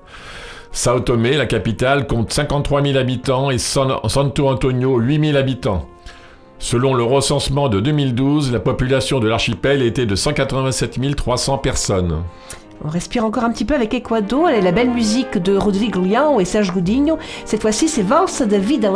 Sao 0.71 0.99
Tomé, 0.99 1.35
la 1.35 1.45
capitale, 1.47 2.07
compte 2.07 2.31
53 2.31 2.81
000 2.83 2.97
habitants 2.97 3.49
et 3.49 3.57
San- 3.57 3.99
Santo 4.07 4.47
Antonio 4.47 4.97
8 4.99 5.25
000 5.31 5.37
habitants. 5.37 5.87
Selon 6.59 6.93
le 6.93 7.03
recensement 7.03 7.69
de 7.69 7.79
2012, 7.79 8.51
la 8.51 8.59
population 8.59 9.19
de 9.19 9.27
l'archipel 9.27 9.81
était 9.81 10.05
de 10.05 10.15
187 10.15 11.15
300 11.15 11.57
personnes. 11.57 12.23
On 12.83 12.89
respire 12.89 13.25
encore 13.25 13.43
un 13.43 13.51
petit 13.51 13.65
peu 13.65 13.75
avec 13.75 13.93
Equado 13.93 14.47
et 14.47 14.61
la 14.61 14.71
belle 14.71 14.89
musique 14.91 15.37
de 15.37 15.57
Rodrigo 15.57 16.01
Leão 16.01 16.39
et 16.39 16.45
Serge 16.45 16.71
Godinho. 16.71 17.17
Cette 17.45 17.61
fois-ci, 17.61 17.89
c'est 17.89 18.03
Valse 18.03 18.41
de 18.41 18.55
Vida 18.57 18.91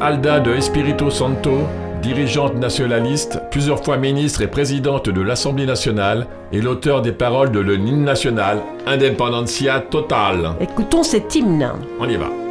Alda 0.00 0.40
de 0.40 0.54
Espírito 0.54 1.10
Santo, 1.10 1.50
dirigeante 2.02 2.56
nationaliste, 2.56 3.40
plusieurs 3.50 3.84
fois 3.84 3.96
ministre 3.96 4.42
et 4.42 4.48
présidente 4.48 5.08
de 5.08 5.20
l'Assemblée 5.20 5.66
nationale, 5.66 6.26
et 6.52 6.60
l'auteur 6.60 7.02
des 7.02 7.12
paroles 7.12 7.52
de 7.52 7.60
l'hymne 7.60 8.04
national 8.04 8.60
Independencia 8.86 9.80
Total. 9.80 10.54
Écoutons 10.60 11.02
cet 11.02 11.34
hymne. 11.34 11.70
On 12.00 12.08
y 12.08 12.16
va. 12.16 12.45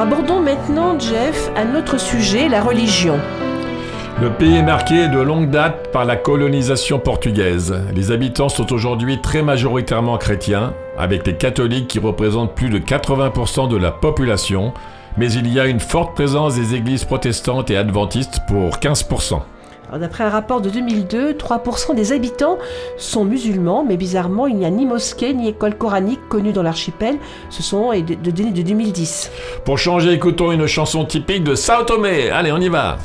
Abordons 0.00 0.40
maintenant, 0.40 0.96
Jeff, 0.96 1.50
un 1.56 1.74
autre 1.74 1.98
sujet, 1.98 2.48
la 2.48 2.62
religion. 2.62 3.18
Le 4.22 4.30
pays 4.30 4.54
est 4.54 4.62
marqué 4.62 5.08
de 5.08 5.18
longue 5.18 5.50
date 5.50 5.90
par 5.90 6.04
la 6.04 6.14
colonisation 6.14 7.00
portugaise. 7.00 7.74
Les 7.96 8.12
habitants 8.12 8.48
sont 8.48 8.72
aujourd'hui 8.72 9.20
très 9.20 9.42
majoritairement 9.42 10.16
chrétiens, 10.16 10.72
avec 10.96 11.26
les 11.26 11.34
catholiques 11.34 11.88
qui 11.88 11.98
représentent 11.98 12.54
plus 12.54 12.68
de 12.68 12.78
80% 12.78 13.68
de 13.68 13.76
la 13.76 13.90
population, 13.90 14.72
mais 15.16 15.32
il 15.32 15.52
y 15.52 15.58
a 15.58 15.66
une 15.66 15.80
forte 15.80 16.14
présence 16.14 16.54
des 16.54 16.76
églises 16.76 17.04
protestantes 17.04 17.68
et 17.72 17.76
adventistes 17.76 18.38
pour 18.46 18.76
15%. 18.76 19.40
D'après 19.96 20.24
un 20.24 20.28
rapport 20.28 20.60
de 20.60 20.70
2002, 20.70 21.32
3% 21.32 21.94
des 21.94 22.12
habitants 22.12 22.58
sont 22.96 23.24
musulmans, 23.24 23.84
mais 23.86 23.96
bizarrement, 23.96 24.46
il 24.46 24.56
n'y 24.56 24.66
a 24.66 24.70
ni 24.70 24.86
mosquée 24.86 25.32
ni 25.34 25.48
école 25.48 25.76
coranique 25.76 26.20
connue 26.28 26.52
dans 26.52 26.62
l'archipel. 26.62 27.16
Ce 27.50 27.62
sont 27.62 27.92
de, 27.92 28.14
de 28.14 28.30
de 28.30 28.62
2010. 28.62 29.30
Pour 29.64 29.78
changer, 29.78 30.12
écoutons 30.12 30.52
une 30.52 30.66
chanson 30.66 31.04
typique 31.04 31.44
de 31.44 31.54
Sao 31.54 31.84
Tomé. 31.84 32.30
Allez, 32.30 32.52
on 32.52 32.60
y 32.60 32.68
va. 32.68 32.98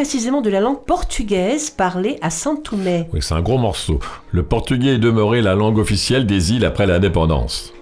Précisément 0.00 0.40
de 0.40 0.48
la 0.48 0.60
langue 0.60 0.82
portugaise 0.86 1.68
parlée 1.68 2.16
à 2.22 2.30
Saint-Tomé. 2.30 3.06
Oui, 3.12 3.20
c'est 3.20 3.34
un 3.34 3.42
gros 3.42 3.58
morceau. 3.58 3.98
Le 4.32 4.42
portugais 4.42 4.94
est 4.94 4.98
demeuré 4.98 5.42
la 5.42 5.54
langue 5.54 5.76
officielle 5.76 6.24
des 6.24 6.54
îles 6.54 6.64
après 6.64 6.86
l'indépendance. 6.86 7.74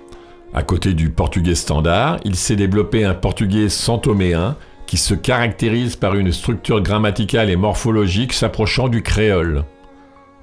À 0.52 0.64
côté 0.64 0.94
du 0.94 1.10
portugais 1.10 1.54
standard, 1.54 2.16
il 2.24 2.34
s'est 2.34 2.56
développé 2.56 3.04
un 3.04 3.14
portugais 3.14 3.68
santoméen 3.68 4.56
qui 4.88 4.96
se 4.96 5.14
caractérise 5.14 5.94
par 5.94 6.16
une 6.16 6.32
structure 6.32 6.80
grammaticale 6.80 7.50
et 7.50 7.56
morphologique 7.56 8.32
s'approchant 8.32 8.88
du 8.88 9.04
créole. 9.04 9.62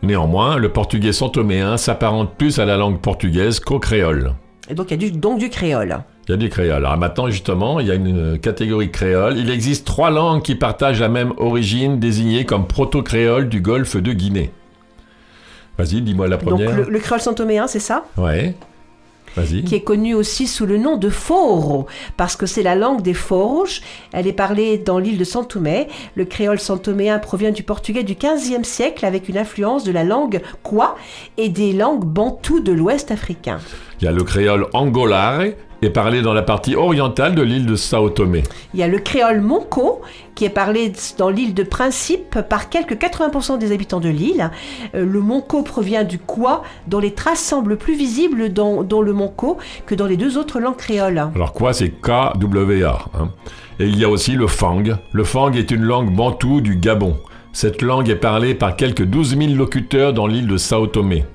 Néanmoins, 0.02 0.56
le 0.56 0.72
portugais 0.72 1.12
santoméen 1.12 1.76
s'apparente 1.76 2.36
plus 2.38 2.58
à 2.58 2.64
la 2.64 2.78
langue 2.78 3.02
portugaise 3.02 3.60
qu'au 3.60 3.80
créole. 3.80 4.34
Et 4.70 4.76
donc 4.76 4.92
il 4.92 5.02
y 5.02 5.06
a 5.06 5.10
du, 5.10 5.12
donc 5.12 5.40
du 5.40 5.50
créole. 5.50 6.06
Il 6.28 6.32
y 6.32 6.34
a 6.34 6.38
du 6.38 6.50
créole. 6.50 6.72
Alors 6.86 6.98
maintenant, 6.98 7.30
justement, 7.30 7.80
il 7.80 7.88
y 7.88 7.92
a 7.92 7.96
une 7.96 8.40
catégorie 8.40 8.90
créole. 8.90 9.38
Il 9.38 9.50
existe 9.52 9.86
trois 9.86 10.10
langues 10.10 10.42
qui 10.42 10.56
partagent 10.56 11.00
la 11.00 11.10
même 11.10 11.34
origine, 11.38 12.00
désignées 12.00 12.46
comme 12.46 12.66
proto-créole 12.68 13.48
du 13.48 13.62
golfe 13.62 13.96
de 13.98 14.12
Guinée. 14.12 14.52
Vas-y, 15.78 16.02
dis-moi 16.02 16.28
la 16.28 16.38
Donc 16.38 16.50
première. 16.50 16.76
le, 16.76 16.84
le 16.90 17.00
créole 17.00 17.22
santoméen, 17.22 17.68
c'est 17.68 17.80
ça? 17.80 18.06
Ouais. 18.18 18.56
Vas-y. 19.36 19.66
qui 19.66 19.76
est 19.76 19.82
connu 19.82 20.14
aussi 20.14 20.48
sous 20.48 20.66
le 20.66 20.78
nom 20.78 20.96
de 20.96 21.10
Foro, 21.10 21.88
parce 22.16 22.38
que 22.38 22.46
c'est 22.46 22.64
la 22.64 22.74
langue 22.76 23.02
des 23.02 23.14
Foros. 23.14 23.82
Elle 24.14 24.28
est 24.28 24.32
parlée 24.34 24.78
dans 24.78 24.98
l'île 24.98 25.18
de 25.18 25.26
Santomé. 25.26 25.90
Le 26.16 26.24
créole 26.24 26.58
santoméen 26.58 27.20
provient 27.20 27.52
du 27.52 27.62
portugais 27.62 28.04
du 28.04 28.16
XVe 28.16 28.64
siècle 28.64 29.06
avec 29.06 29.28
une 29.28 29.38
influence 29.38 29.84
de 29.84 29.92
la 29.92 30.06
langue 30.06 30.42
Kwa 30.64 30.96
et 31.36 31.50
des 31.50 31.74
langues 31.74 32.06
bantoues 32.06 32.62
de 32.62 32.72
l'Ouest 32.72 33.12
africain. 33.12 33.60
Il 34.00 34.06
y 34.06 34.08
a 34.08 34.14
le 34.14 34.24
créole 34.24 34.68
angolare, 34.72 35.48
est 35.82 35.90
parlé 35.90 36.22
dans 36.22 36.34
la 36.34 36.42
partie 36.42 36.76
orientale 36.76 37.36
de 37.36 37.42
l'île 37.42 37.66
de 37.66 37.76
Sao 37.76 38.10
Tomé. 38.10 38.44
Il 38.74 38.80
y 38.80 38.84
a 38.84 38.88
le 38.88 38.98
créole 39.00 39.42
Monco, 39.42 40.02
qui 40.34 40.46
est 40.46 40.50
parlé 40.50 40.92
dans 41.18 41.30
l'île 41.30 41.54
de 41.54 41.64
Principe 41.64 42.40
par 42.50 42.70
quelques 42.70 42.96
80% 42.96 43.58
des 43.58 43.72
habitants 43.72 44.00
de 44.00 44.10
l'île. 44.10 44.50
Euh, 44.96 45.06
le 45.06 45.20
Monco 45.20 45.62
provient 45.64 46.04
du 46.04 46.18
Kwa, 46.20 46.64
dont 46.88 47.00
les 47.00 47.14
traces 47.14 47.40
semblent 47.44 47.78
plus 47.78 47.96
visibles 47.96 48.52
dans, 48.52 48.84
dans 48.84 49.02
le 49.02 49.14
Monco 49.14 49.58
que 49.86 49.96
dans 49.96 50.08
les 50.08 50.18
deux 50.18 50.38
autres 50.38 50.60
langues 50.60 50.78
créoles. 50.78 51.24
Alors 51.36 51.54
quoi, 51.54 51.74
c'est 51.74 51.90
K-W-A. 51.90 53.00
hein. 53.20 53.30
Et 53.80 53.88
il 53.88 53.98
y 54.00 54.06
a 54.06 54.10
aussi 54.10 54.32
le 54.32 54.48
Fang. 54.48 54.84
Le 55.12 55.24
Fang 55.24 55.52
est 55.52 55.72
une 55.72 55.84
langue 55.84 56.14
bantoue 56.16 56.62
du 56.62 56.78
Gabon. 56.78 57.18
Cette 57.52 57.82
langue 57.82 58.10
est 58.10 58.16
parlée 58.16 58.56
par 58.56 58.76
quelques 58.76 59.04
12 59.04 59.38
000 59.38 59.54
locuteurs 59.54 60.14
dans 60.14 60.28
l'île 60.28 60.48
de 60.48 60.58
Sao 60.58 60.88
Tomé. 60.88 61.26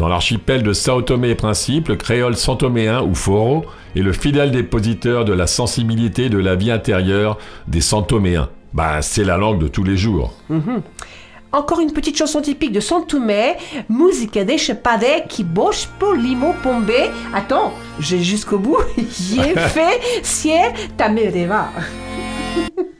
Dans 0.00 0.08
l'archipel 0.08 0.62
de 0.62 0.72
Sao 0.72 1.02
Tomé 1.02 1.28
et 1.28 1.34
Principe, 1.34 1.88
le 1.88 1.96
créole 1.96 2.34
santoméen 2.34 3.02
ou 3.02 3.14
foro 3.14 3.66
est 3.94 4.00
le 4.00 4.14
fidèle 4.14 4.50
dépositeur 4.50 5.26
de 5.26 5.34
la 5.34 5.46
sensibilité 5.46 6.30
de 6.30 6.38
la 6.38 6.56
vie 6.56 6.70
intérieure 6.70 7.36
des 7.68 7.82
santoméens. 7.82 8.48
Ben, 8.72 9.02
c'est 9.02 9.24
la 9.24 9.36
langue 9.36 9.58
de 9.60 9.68
tous 9.68 9.84
les 9.84 9.98
jours. 9.98 10.32
Encore 11.52 11.80
une 11.80 11.92
petite 11.92 12.16
chanson 12.16 12.40
typique 12.40 12.72
de 12.72 12.80
Santumé, 12.80 13.56
Musique 13.90 14.38
de 14.38 14.56
Chepade 14.56 15.26
qui 15.28 15.44
boche 15.44 15.86
pour 15.98 16.14
limo 16.14 16.54
pombe. 16.62 16.90
Attends, 17.34 17.74
j'ai 17.98 18.22
jusqu'au 18.22 18.58
bout. 18.58 18.78
J'ai 18.96 19.54
fait 19.54 20.00
tamereva. 20.96 21.68
Povoe, 22.76 22.86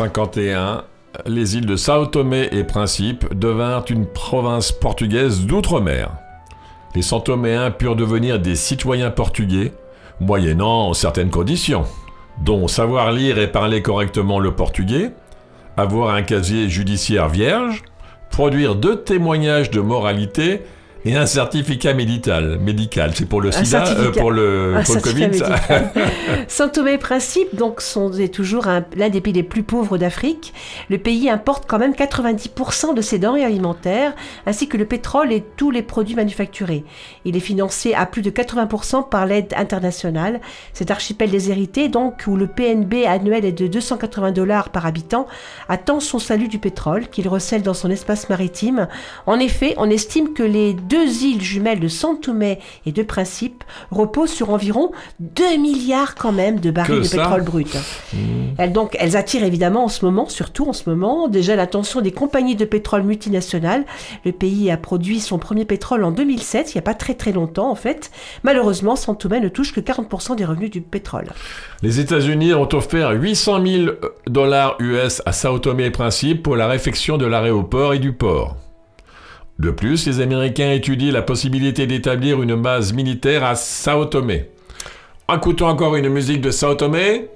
1951, 0.00 0.84
les 1.26 1.56
îles 1.56 1.66
de 1.66 1.76
Sao 1.76 2.06
Tomé 2.06 2.48
et 2.52 2.64
Principe 2.64 3.34
devinrent 3.34 3.84
une 3.90 4.06
province 4.06 4.72
portugaise 4.72 5.44
d'outre-mer. 5.44 6.12
Les 6.94 7.02
Santoméens 7.02 7.70
purent 7.70 7.96
devenir 7.96 8.38
des 8.38 8.56
citoyens 8.56 9.10
portugais, 9.10 9.74
moyennant 10.18 10.94
certaines 10.94 11.28
conditions, 11.28 11.84
dont 12.42 12.66
savoir 12.66 13.12
lire 13.12 13.38
et 13.38 13.52
parler 13.52 13.82
correctement 13.82 14.38
le 14.38 14.52
portugais, 14.52 15.10
avoir 15.76 16.14
un 16.14 16.22
casier 16.22 16.70
judiciaire 16.70 17.28
vierge, 17.28 17.82
produire 18.30 18.76
deux 18.76 19.02
témoignages 19.02 19.70
de 19.70 19.82
moralité 19.82 20.62
et 21.04 21.16
un 21.16 21.26
certificat 21.26 21.94
médical. 21.94 22.58
Médical, 22.60 23.12
c'est 23.14 23.26
pour 23.28 23.40
le 23.40 23.52
sida, 23.52 23.84
euh, 23.88 24.10
pour 24.12 24.30
le, 24.30 24.74
pour 24.84 25.00
Covid. 25.00 25.34
ça. 25.34 25.48
médical. 25.48 25.92
Saint 26.48 26.68
Thomé 26.68 26.92
et 26.94 26.98
Principe 26.98 27.54
donc 27.54 27.80
sont 27.80 28.12
est 28.12 28.32
toujours 28.32 28.66
un- 28.68 28.84
l'un 28.96 29.08
des 29.08 29.20
pays 29.20 29.32
les 29.32 29.42
plus 29.42 29.62
pauvres 29.62 29.98
d'Afrique. 29.98 30.52
Le 30.90 30.98
pays 30.98 31.30
importe 31.30 31.64
quand 31.66 31.78
même 31.78 31.92
90% 31.92 32.94
de 32.94 33.00
ses 33.00 33.18
denrées 33.18 33.44
alimentaires, 33.44 34.12
ainsi 34.46 34.68
que 34.68 34.76
le 34.76 34.84
pétrole 34.84 35.32
et 35.32 35.44
tous 35.56 35.70
les 35.70 35.82
produits 35.82 36.14
manufacturés. 36.16 36.84
Il 37.24 37.36
est 37.36 37.40
financé 37.40 37.94
à 37.94 38.06
plus 38.06 38.22
de 38.22 38.30
80% 38.30 39.08
par 39.08 39.26
l'aide 39.26 39.52
internationale. 39.56 40.40
Cet 40.72 40.90
archipel 40.90 41.30
déshérité, 41.30 41.88
donc 41.88 42.24
où 42.26 42.36
le 42.36 42.46
PNB 42.46 43.06
annuel 43.06 43.44
est 43.44 43.52
de 43.52 43.66
280 43.66 44.32
dollars 44.32 44.68
par 44.70 44.86
habitant, 44.86 45.26
attend 45.68 46.00
son 46.00 46.18
salut 46.18 46.48
du 46.48 46.58
pétrole 46.58 47.08
qu'il 47.08 47.28
recèle 47.28 47.62
dans 47.62 47.74
son 47.74 47.90
espace 47.90 48.28
maritime. 48.28 48.88
En 49.26 49.38
effet, 49.38 49.74
on 49.78 49.88
estime 49.88 50.32
que 50.34 50.42
les 50.42 50.74
deux 50.90 51.22
îles 51.24 51.40
jumelles 51.40 51.80
de 51.80 51.88
Santomé 51.88 52.58
et 52.84 52.92
de 52.92 53.02
Principe 53.02 53.64
reposent 53.90 54.30
sur 54.32 54.50
environ 54.50 54.90
2 55.20 55.56
milliards 55.58 56.14
quand 56.16 56.32
même 56.32 56.60
de 56.60 56.70
barils 56.70 56.96
Que 56.96 57.00
de 57.00 57.04
ça 57.04 57.16
Mmh. 57.16 57.20
pétrole 57.20 57.42
brut. 57.42 57.76
Elles, 58.58 58.72
donc, 58.72 58.96
elles 58.98 59.16
attirent 59.16 59.44
évidemment 59.44 59.84
en 59.84 59.88
ce 59.88 60.04
moment, 60.04 60.28
surtout 60.28 60.68
en 60.68 60.72
ce 60.72 60.88
moment, 60.88 61.28
déjà 61.28 61.54
l'attention 61.56 62.00
des 62.00 62.10
compagnies 62.12 62.56
de 62.56 62.64
pétrole 62.64 63.02
multinationales. 63.02 63.84
Le 64.24 64.32
pays 64.32 64.70
a 64.70 64.76
produit 64.76 65.20
son 65.20 65.38
premier 65.38 65.64
pétrole 65.64 66.02
en 66.04 66.10
2007, 66.10 66.72
il 66.74 66.76
n'y 66.76 66.80
a 66.80 66.82
pas 66.82 66.94
très 66.94 67.14
très 67.14 67.32
longtemps 67.32 67.70
en 67.70 67.74
fait. 67.74 68.10
Malheureusement, 68.42 68.96
Santomé 68.96 69.40
ne 69.40 69.48
touche 69.48 69.72
que 69.72 69.80
40% 69.80 70.36
des 70.36 70.44
revenus 70.44 70.70
du 70.70 70.80
pétrole. 70.80 71.26
Les 71.82 72.00
États-Unis 72.00 72.54
ont 72.54 72.68
offert 72.74 73.10
800 73.12 73.64
000 73.66 73.86
dollars 74.26 74.76
US 74.80 75.22
à 75.26 75.32
Sao 75.32 75.58
Tomé 75.58 75.84
et 75.86 75.90
Principe 75.90 76.42
pour 76.42 76.56
la 76.56 76.66
réfection 76.66 77.16
de 77.18 77.26
l'aéroport 77.26 77.94
et 77.94 77.98
du 77.98 78.12
port. 78.12 78.56
De 79.60 79.70
plus, 79.70 80.06
les 80.06 80.20
Américains 80.22 80.72
étudient 80.72 81.12
la 81.12 81.20
possibilité 81.20 81.86
d'établir 81.86 82.40
une 82.40 82.54
base 82.54 82.94
militaire 82.94 83.44
à 83.44 83.56
Sao 83.56 84.06
Tomé. 84.06 84.48
Écoutons 85.30 85.68
encore 85.68 85.96
une 85.96 86.08
musique 86.08 86.40
de 86.40 86.50
Sao 86.50 86.76
Tomé. 86.76 87.28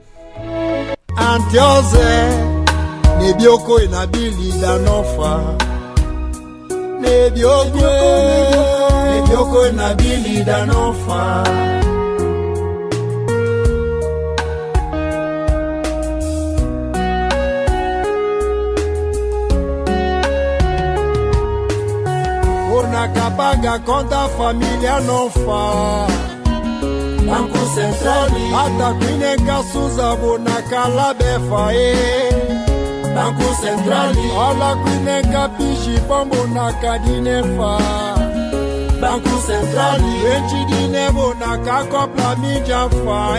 fraca, 23.05 23.31
paga 23.31 23.79
conta, 23.81 24.29
família 24.37 25.01
não 25.01 25.31
faz. 25.31 26.15
Banco 27.25 27.59
Central 27.75 28.29
atakwine 28.63 29.37
kasuza 29.47 30.17
bonaka 30.17 30.89
labefa 30.89 31.73
Banco 33.15 33.55
Central 33.63 34.15
olakwine 34.37 35.23
kapishi 35.33 36.01
pombonaka 36.07 36.99
dinefa 36.99 37.79
Banco 39.01 39.37
Central 39.47 40.01
benchi 40.23 40.65
dine 40.67 41.11
bonaka 41.13 41.85
Mídia, 42.37 42.89
mijafa 42.89 43.39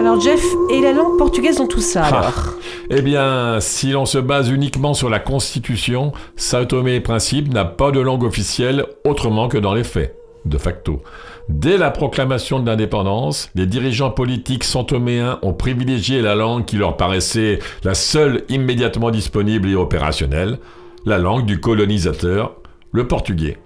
Alors 0.00 0.20
Jeff, 0.20 0.44
et 0.70 0.80
la 0.80 0.92
langue 0.92 1.16
portugaise 1.16 1.56
dans 1.56 1.66
tout 1.66 1.80
ça 1.80 2.02
Ah. 2.04 2.08
alors 2.18 2.54
Eh 2.94 3.00
bien, 3.00 3.58
si 3.60 3.92
l'on 3.92 4.04
se 4.04 4.18
base 4.18 4.50
uniquement 4.50 4.92
sur 4.92 5.08
la 5.08 5.18
Constitution, 5.18 6.12
Sao 6.36 6.66
Tomé 6.66 6.96
et 6.96 7.00
Principe 7.00 7.50
n'a 7.50 7.64
pas 7.64 7.90
de 7.90 8.00
langue 8.00 8.22
officielle 8.22 8.84
autrement 9.06 9.48
que 9.48 9.56
dans 9.56 9.72
les 9.72 9.82
faits, 9.82 10.14
de 10.44 10.58
facto. 10.58 11.00
Dès 11.48 11.78
la 11.78 11.90
proclamation 11.90 12.60
de 12.60 12.66
l'indépendance, 12.66 13.48
les 13.54 13.64
dirigeants 13.64 14.10
politiques 14.10 14.62
santoméens 14.62 15.38
ont 15.40 15.54
privilégié 15.54 16.20
la 16.20 16.34
langue 16.34 16.66
qui 16.66 16.76
leur 16.76 16.98
paraissait 16.98 17.60
la 17.82 17.94
seule 17.94 18.44
immédiatement 18.50 19.10
disponible 19.10 19.70
et 19.70 19.74
opérationnelle, 19.74 20.58
la 21.06 21.16
langue 21.16 21.46
du 21.46 21.60
colonisateur, 21.60 22.56
le 22.92 23.08
portugais. 23.08 23.56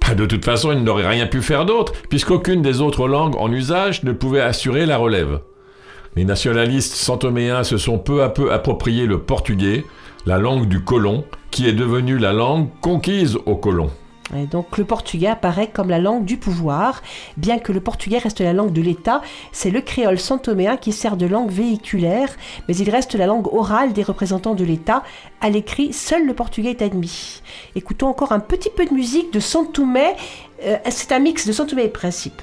Bah, 0.00 0.14
De 0.14 0.24
toute 0.24 0.46
façon, 0.46 0.72
ils 0.72 0.82
n'auraient 0.82 1.06
rien 1.06 1.26
pu 1.26 1.42
faire 1.42 1.66
d'autre, 1.66 1.92
puisqu'aucune 2.08 2.62
des 2.62 2.80
autres 2.80 3.06
langues 3.06 3.36
en 3.36 3.52
usage 3.52 4.02
ne 4.02 4.12
pouvait 4.12 4.40
assurer 4.40 4.86
la 4.86 4.96
relève. 4.96 5.40
Les 6.14 6.24
nationalistes 6.26 6.92
santoméens 6.92 7.64
se 7.64 7.78
sont 7.78 7.98
peu 7.98 8.22
à 8.22 8.28
peu 8.28 8.52
approprié 8.52 9.06
le 9.06 9.18
portugais, 9.18 9.86
la 10.26 10.36
langue 10.36 10.68
du 10.68 10.84
colon, 10.84 11.24
qui 11.50 11.66
est 11.66 11.72
devenue 11.72 12.18
la 12.18 12.34
langue 12.34 12.68
conquise 12.82 13.38
aux 13.46 13.56
colons. 13.56 13.90
Et 14.36 14.44
donc 14.44 14.76
le 14.76 14.84
portugais 14.84 15.28
apparaît 15.28 15.70
comme 15.72 15.88
la 15.88 15.98
langue 15.98 16.26
du 16.26 16.36
pouvoir, 16.36 17.02
bien 17.38 17.58
que 17.58 17.72
le 17.72 17.80
portugais 17.80 18.18
reste 18.18 18.40
la 18.40 18.52
langue 18.52 18.72
de 18.72 18.82
l'État. 18.82 19.22
C'est 19.52 19.70
le 19.70 19.80
créole 19.80 20.18
santoméen 20.18 20.76
qui 20.76 20.92
sert 20.92 21.16
de 21.16 21.24
langue 21.24 21.50
véhiculaire, 21.50 22.28
mais 22.68 22.76
il 22.76 22.90
reste 22.90 23.14
la 23.14 23.26
langue 23.26 23.52
orale 23.52 23.94
des 23.94 24.02
représentants 24.02 24.54
de 24.54 24.64
l'État. 24.64 25.02
À 25.40 25.48
l'écrit, 25.48 25.94
seul 25.94 26.26
le 26.26 26.34
portugais 26.34 26.70
est 26.70 26.82
admis. 26.82 27.42
Écoutons 27.74 28.08
encore 28.08 28.32
un 28.32 28.40
petit 28.40 28.70
peu 28.70 28.84
de 28.84 28.92
musique 28.92 29.32
de 29.32 29.40
Santomé. 29.40 30.12
Euh, 30.64 30.76
C'est 30.90 31.12
un 31.12 31.18
mix 31.18 31.46
de 31.46 31.52
Santomé 31.52 31.84
et 31.84 31.88
Principe. 31.88 32.42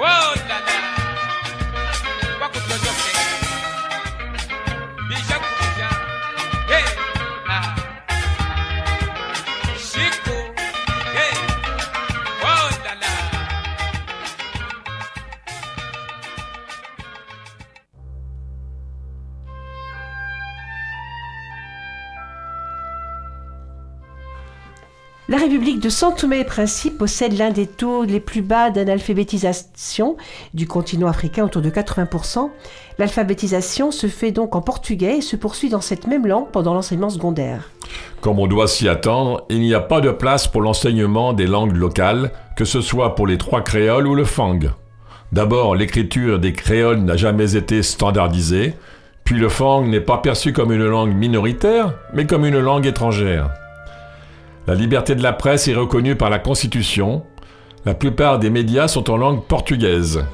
Whoa. 0.00 0.49
La 25.60 25.66
République 25.66 25.84
de 25.84 25.90
São 25.90 26.14
Tomé 26.14 26.40
et 26.40 26.44
Principe 26.44 26.96
possède 26.96 27.36
l'un 27.36 27.50
des 27.50 27.66
taux 27.66 28.04
les 28.04 28.18
plus 28.18 28.40
bas 28.40 28.70
d'analphabétisation 28.70 30.16
du 30.54 30.66
continent 30.66 31.06
africain, 31.06 31.44
autour 31.44 31.60
de 31.60 31.68
80%. 31.68 32.48
L'alphabétisation 32.98 33.90
se 33.90 34.06
fait 34.06 34.32
donc 34.32 34.56
en 34.56 34.62
portugais 34.62 35.18
et 35.18 35.20
se 35.20 35.36
poursuit 35.36 35.68
dans 35.68 35.82
cette 35.82 36.06
même 36.06 36.26
langue 36.26 36.48
pendant 36.50 36.72
l'enseignement 36.72 37.10
secondaire. 37.10 37.68
Comme 38.22 38.38
on 38.38 38.46
doit 38.46 38.68
s'y 38.68 38.88
attendre, 38.88 39.44
il 39.50 39.60
n'y 39.60 39.74
a 39.74 39.80
pas 39.80 40.00
de 40.00 40.10
place 40.10 40.48
pour 40.48 40.62
l'enseignement 40.62 41.34
des 41.34 41.46
langues 41.46 41.76
locales, 41.76 42.32
que 42.56 42.64
ce 42.64 42.80
soit 42.80 43.14
pour 43.14 43.26
les 43.26 43.36
trois 43.36 43.60
créoles 43.60 44.06
ou 44.06 44.14
le 44.14 44.24
fang. 44.24 44.60
D'abord, 45.30 45.74
l'écriture 45.74 46.38
des 46.38 46.54
créoles 46.54 47.00
n'a 47.00 47.18
jamais 47.18 47.54
été 47.54 47.82
standardisée, 47.82 48.76
puis 49.24 49.36
le 49.36 49.50
fang 49.50 49.82
n'est 49.82 50.00
pas 50.00 50.16
perçu 50.16 50.54
comme 50.54 50.72
une 50.72 50.86
langue 50.86 51.14
minoritaire, 51.14 51.92
mais 52.14 52.24
comme 52.24 52.46
une 52.46 52.60
langue 52.60 52.86
étrangère. 52.86 53.50
La 54.70 54.76
liberté 54.76 55.16
de 55.16 55.22
la 55.24 55.32
presse 55.32 55.66
est 55.66 55.74
reconnue 55.74 56.14
par 56.14 56.30
la 56.30 56.38
Constitution. 56.38 57.24
La 57.84 57.92
plupart 57.92 58.38
des 58.38 58.50
médias 58.50 58.86
sont 58.86 59.10
en 59.10 59.16
langue 59.16 59.42
portugaise. 59.42 60.24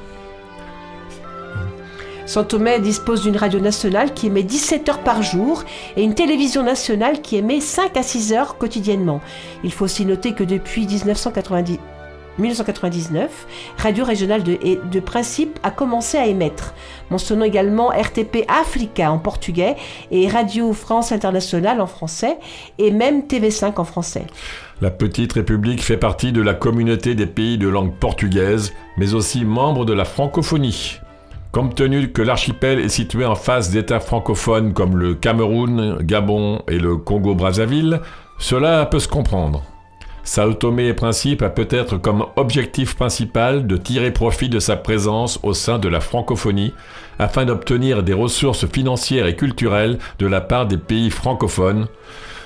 São 2.27 2.45
Tomé 2.45 2.79
dispose 2.79 3.23
d'une 3.23 3.35
radio 3.35 3.59
nationale 3.59 4.13
qui 4.13 4.27
émet 4.27 4.43
17 4.43 4.89
heures 4.89 4.99
par 4.99 5.23
jour 5.23 5.63
et 5.95 6.03
une 6.03 6.13
télévision 6.13 6.61
nationale 6.61 7.23
qui 7.23 7.37
émet 7.37 7.61
5 7.61 7.97
à 7.97 8.03
6 8.03 8.33
heures 8.33 8.59
quotidiennement. 8.59 9.21
Il 9.63 9.73
faut 9.73 9.85
aussi 9.85 10.05
noter 10.05 10.33
que 10.33 10.43
depuis 10.43 10.85
1990 10.85 11.79
1999, 12.37 13.47
Radio 13.77 14.05
Régionale 14.05 14.43
de, 14.43 14.99
Principe 14.99 15.59
a 15.63 15.71
commencé 15.71 16.17
à 16.17 16.27
émettre. 16.27 16.73
Mentionnons 17.09 17.45
également 17.45 17.89
RTP 17.89 18.45
Africa 18.47 19.11
en 19.11 19.17
portugais 19.17 19.75
et 20.11 20.27
Radio 20.27 20.73
France 20.73 21.11
Internationale 21.11 21.81
en 21.81 21.87
français 21.87 22.37
et 22.77 22.91
même 22.91 23.21
TV5 23.21 23.79
en 23.79 23.83
français. 23.83 24.25
La 24.81 24.91
petite 24.91 25.33
république 25.33 25.81
fait 25.81 25.97
partie 25.97 26.31
de 26.31 26.41
la 26.41 26.53
communauté 26.53 27.15
des 27.15 27.25
pays 27.25 27.57
de 27.57 27.67
langue 27.67 27.93
portugaise, 27.93 28.73
mais 28.97 29.13
aussi 29.13 29.45
membre 29.45 29.85
de 29.85 29.93
la 29.93 30.05
francophonie. 30.05 30.99
Compte 31.51 31.75
tenu 31.75 32.11
que 32.11 32.21
l'archipel 32.21 32.79
est 32.79 32.89
situé 32.89 33.25
en 33.25 33.35
face 33.35 33.71
d'États 33.71 33.99
francophones 33.99 34.73
comme 34.73 34.97
le 34.97 35.15
Cameroun, 35.15 35.97
Gabon 36.01 36.61
et 36.67 36.77
le 36.77 36.97
Congo-Brazzaville, 36.97 38.01
cela 38.37 38.85
peut 38.85 38.99
se 38.99 39.07
comprendre. 39.07 39.63
Sao 40.27 40.53
Tomé 40.53 40.87
et 40.89 40.93
Principe 40.93 41.41
a 41.41 41.49
peut-être 41.49 41.95
comme 41.97 42.25
objectif 42.35 42.97
principal 42.97 43.65
de 43.65 43.77
tirer 43.77 44.11
profit 44.11 44.49
de 44.49 44.59
sa 44.59 44.75
présence 44.75 45.39
au 45.41 45.53
sein 45.53 45.79
de 45.79 45.87
la 45.87 46.01
francophonie 46.01 46.73
afin 47.17 47.45
d'obtenir 47.45 48.03
des 48.03 48.11
ressources 48.11 48.67
financières 48.67 49.25
et 49.25 49.37
culturelles 49.37 49.97
de 50.19 50.27
la 50.27 50.41
part 50.41 50.67
des 50.67 50.77
pays 50.77 51.11
francophones, 51.11 51.87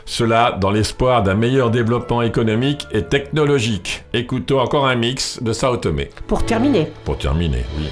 cela 0.05 0.55
dans 0.61 0.69
l'espoir 0.69 1.23
d'un 1.23 1.33
meilleur 1.33 1.71
développement 1.71 2.21
économique 2.21 2.87
et 2.91 3.01
technologique. 3.01 4.03
Écoutons 4.13 4.59
encore 4.59 4.85
un 4.85 4.95
mix 4.95 5.41
de 5.41 5.51
Sao 5.51 5.75
Tomé. 5.77 6.11
Pour 6.27 6.45
terminer, 6.45 6.87
Pour 7.03 7.17
terminer, 7.17 7.65
oui. 7.79 7.87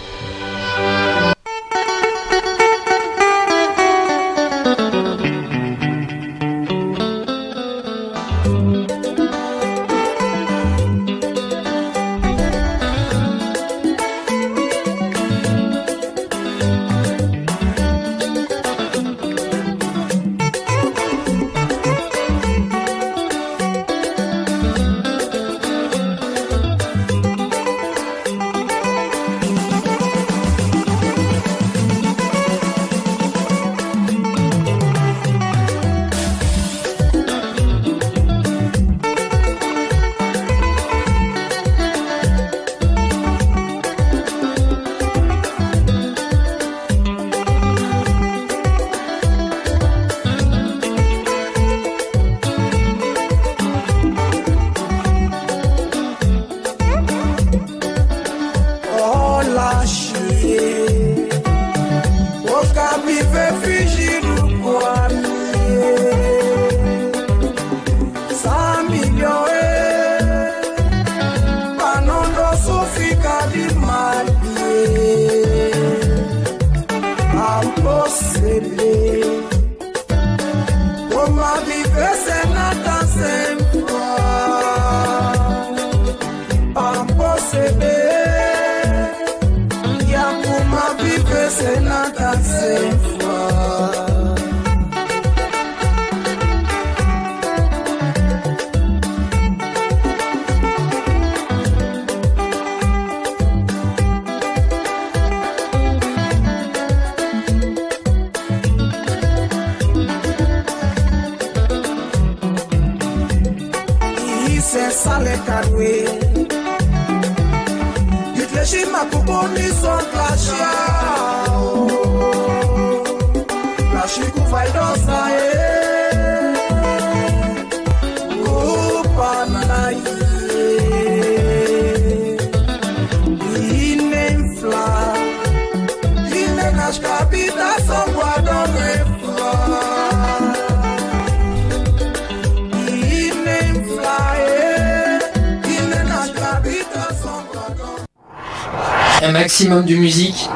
Maximum 149.60 149.84
de 149.86 149.95
musique, 149.95 150.49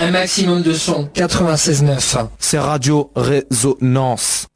un 0.00 0.10
maximum 0.10 0.62
de 0.62 0.72
son. 0.72 1.06
96.9, 1.14 2.28
c'est 2.38 2.58
Radio 2.58 3.10
Résonance. 3.14 4.46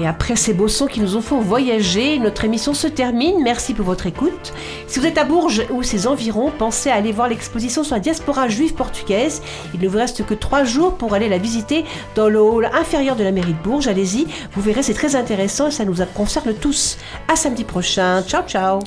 Et 0.00 0.06
après 0.06 0.36
ces 0.36 0.54
beaux 0.54 0.68
sons 0.68 0.86
qui 0.86 1.00
nous 1.00 1.16
ont 1.16 1.20
fait 1.20 1.34
voyager, 1.40 2.20
notre 2.20 2.44
émission 2.44 2.74
se 2.74 2.86
termine. 2.86 3.42
Merci 3.42 3.74
pour 3.74 3.86
votre 3.86 4.06
écoute. 4.06 4.52
Si 5.00 5.06
vous 5.06 5.12
êtes 5.12 5.18
à 5.18 5.24
Bourges 5.24 5.62
ou 5.70 5.82
ses 5.82 6.06
environs, 6.06 6.50
pensez 6.50 6.90
à 6.90 6.94
aller 6.94 7.10
voir 7.10 7.26
l'exposition 7.26 7.82
sur 7.84 7.94
la 7.94 8.00
diaspora 8.00 8.48
juive 8.48 8.74
portugaise. 8.74 9.40
Il 9.72 9.80
ne 9.80 9.88
vous 9.88 9.96
reste 9.96 10.26
que 10.26 10.34
trois 10.34 10.62
jours 10.64 10.98
pour 10.98 11.14
aller 11.14 11.30
la 11.30 11.38
visiter 11.38 11.86
dans 12.14 12.28
le 12.28 12.38
hall 12.38 12.68
inférieur 12.78 13.16
de 13.16 13.24
la 13.24 13.32
mairie 13.32 13.54
de 13.54 13.62
Bourges. 13.64 13.88
Allez-y, 13.88 14.26
vous 14.52 14.60
verrez, 14.60 14.82
c'est 14.82 14.92
très 14.92 15.16
intéressant 15.16 15.68
et 15.68 15.70
ça 15.70 15.86
nous 15.86 15.94
concerne 16.14 16.52
tous. 16.52 16.98
À 17.28 17.34
samedi 17.34 17.64
prochain. 17.64 18.22
Ciao, 18.26 18.42
ciao. 18.46 18.80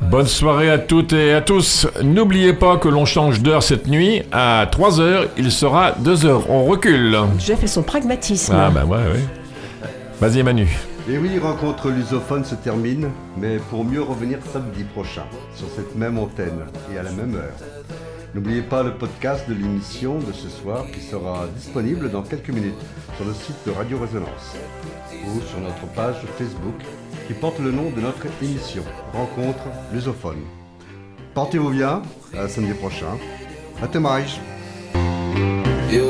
Bonne 0.00 0.28
soirée 0.28 0.70
à 0.70 0.78
toutes 0.78 1.12
et 1.12 1.32
à 1.32 1.40
tous. 1.40 1.88
N'oubliez 2.04 2.52
pas 2.52 2.76
que 2.76 2.86
l'on 2.86 3.04
change 3.04 3.40
d'heure 3.40 3.64
cette 3.64 3.88
nuit. 3.88 4.22
À 4.30 4.64
3h, 4.70 5.26
il 5.38 5.50
sera 5.50 5.90
2h. 6.00 6.42
On 6.48 6.66
recule. 6.66 7.18
Jeff 7.40 7.64
et 7.64 7.66
son 7.66 7.82
pragmatisme. 7.82 8.54
Ah 8.56 8.70
bah 8.70 8.84
ouais, 8.84 8.96
ouais. 8.96 9.88
Vas-y 10.20 10.40
Manu. 10.44 10.68
Et 11.10 11.16
oui, 11.16 11.38
rencontre 11.38 11.88
lusophone 11.88 12.44
se 12.44 12.54
termine, 12.54 13.08
mais 13.38 13.56
pour 13.70 13.82
mieux 13.82 14.02
revenir 14.02 14.40
samedi 14.52 14.84
prochain, 14.84 15.24
sur 15.54 15.66
cette 15.70 15.96
même 15.96 16.18
antenne 16.18 16.66
et 16.92 16.98
à 16.98 17.02
la 17.02 17.12
même 17.12 17.34
heure. 17.34 17.56
N'oubliez 18.34 18.60
pas 18.60 18.82
le 18.82 18.92
podcast 18.92 19.48
de 19.48 19.54
l'émission 19.54 20.18
de 20.18 20.32
ce 20.32 20.50
soir 20.50 20.84
qui 20.92 21.00
sera 21.00 21.46
disponible 21.56 22.10
dans 22.10 22.20
quelques 22.20 22.50
minutes 22.50 22.74
sur 23.16 23.24
le 23.24 23.32
site 23.32 23.56
de 23.64 23.70
Radio 23.70 23.98
Résonance 23.98 24.54
ou 25.24 25.40
sur 25.48 25.60
notre 25.60 25.86
page 25.94 26.16
Facebook 26.36 26.78
qui 27.26 27.32
porte 27.32 27.58
le 27.58 27.72
nom 27.72 27.90
de 27.90 28.02
notre 28.02 28.26
émission, 28.42 28.82
Rencontre 29.14 29.64
lusophone. 29.94 30.42
Portez-vous 31.32 31.70
bien, 31.70 32.02
à 32.36 32.48
samedi 32.48 32.74
prochain. 32.74 33.16
Até 33.82 33.98
mais. 33.98 34.26
Eu 35.90 36.02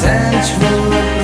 tangible 0.00 1.19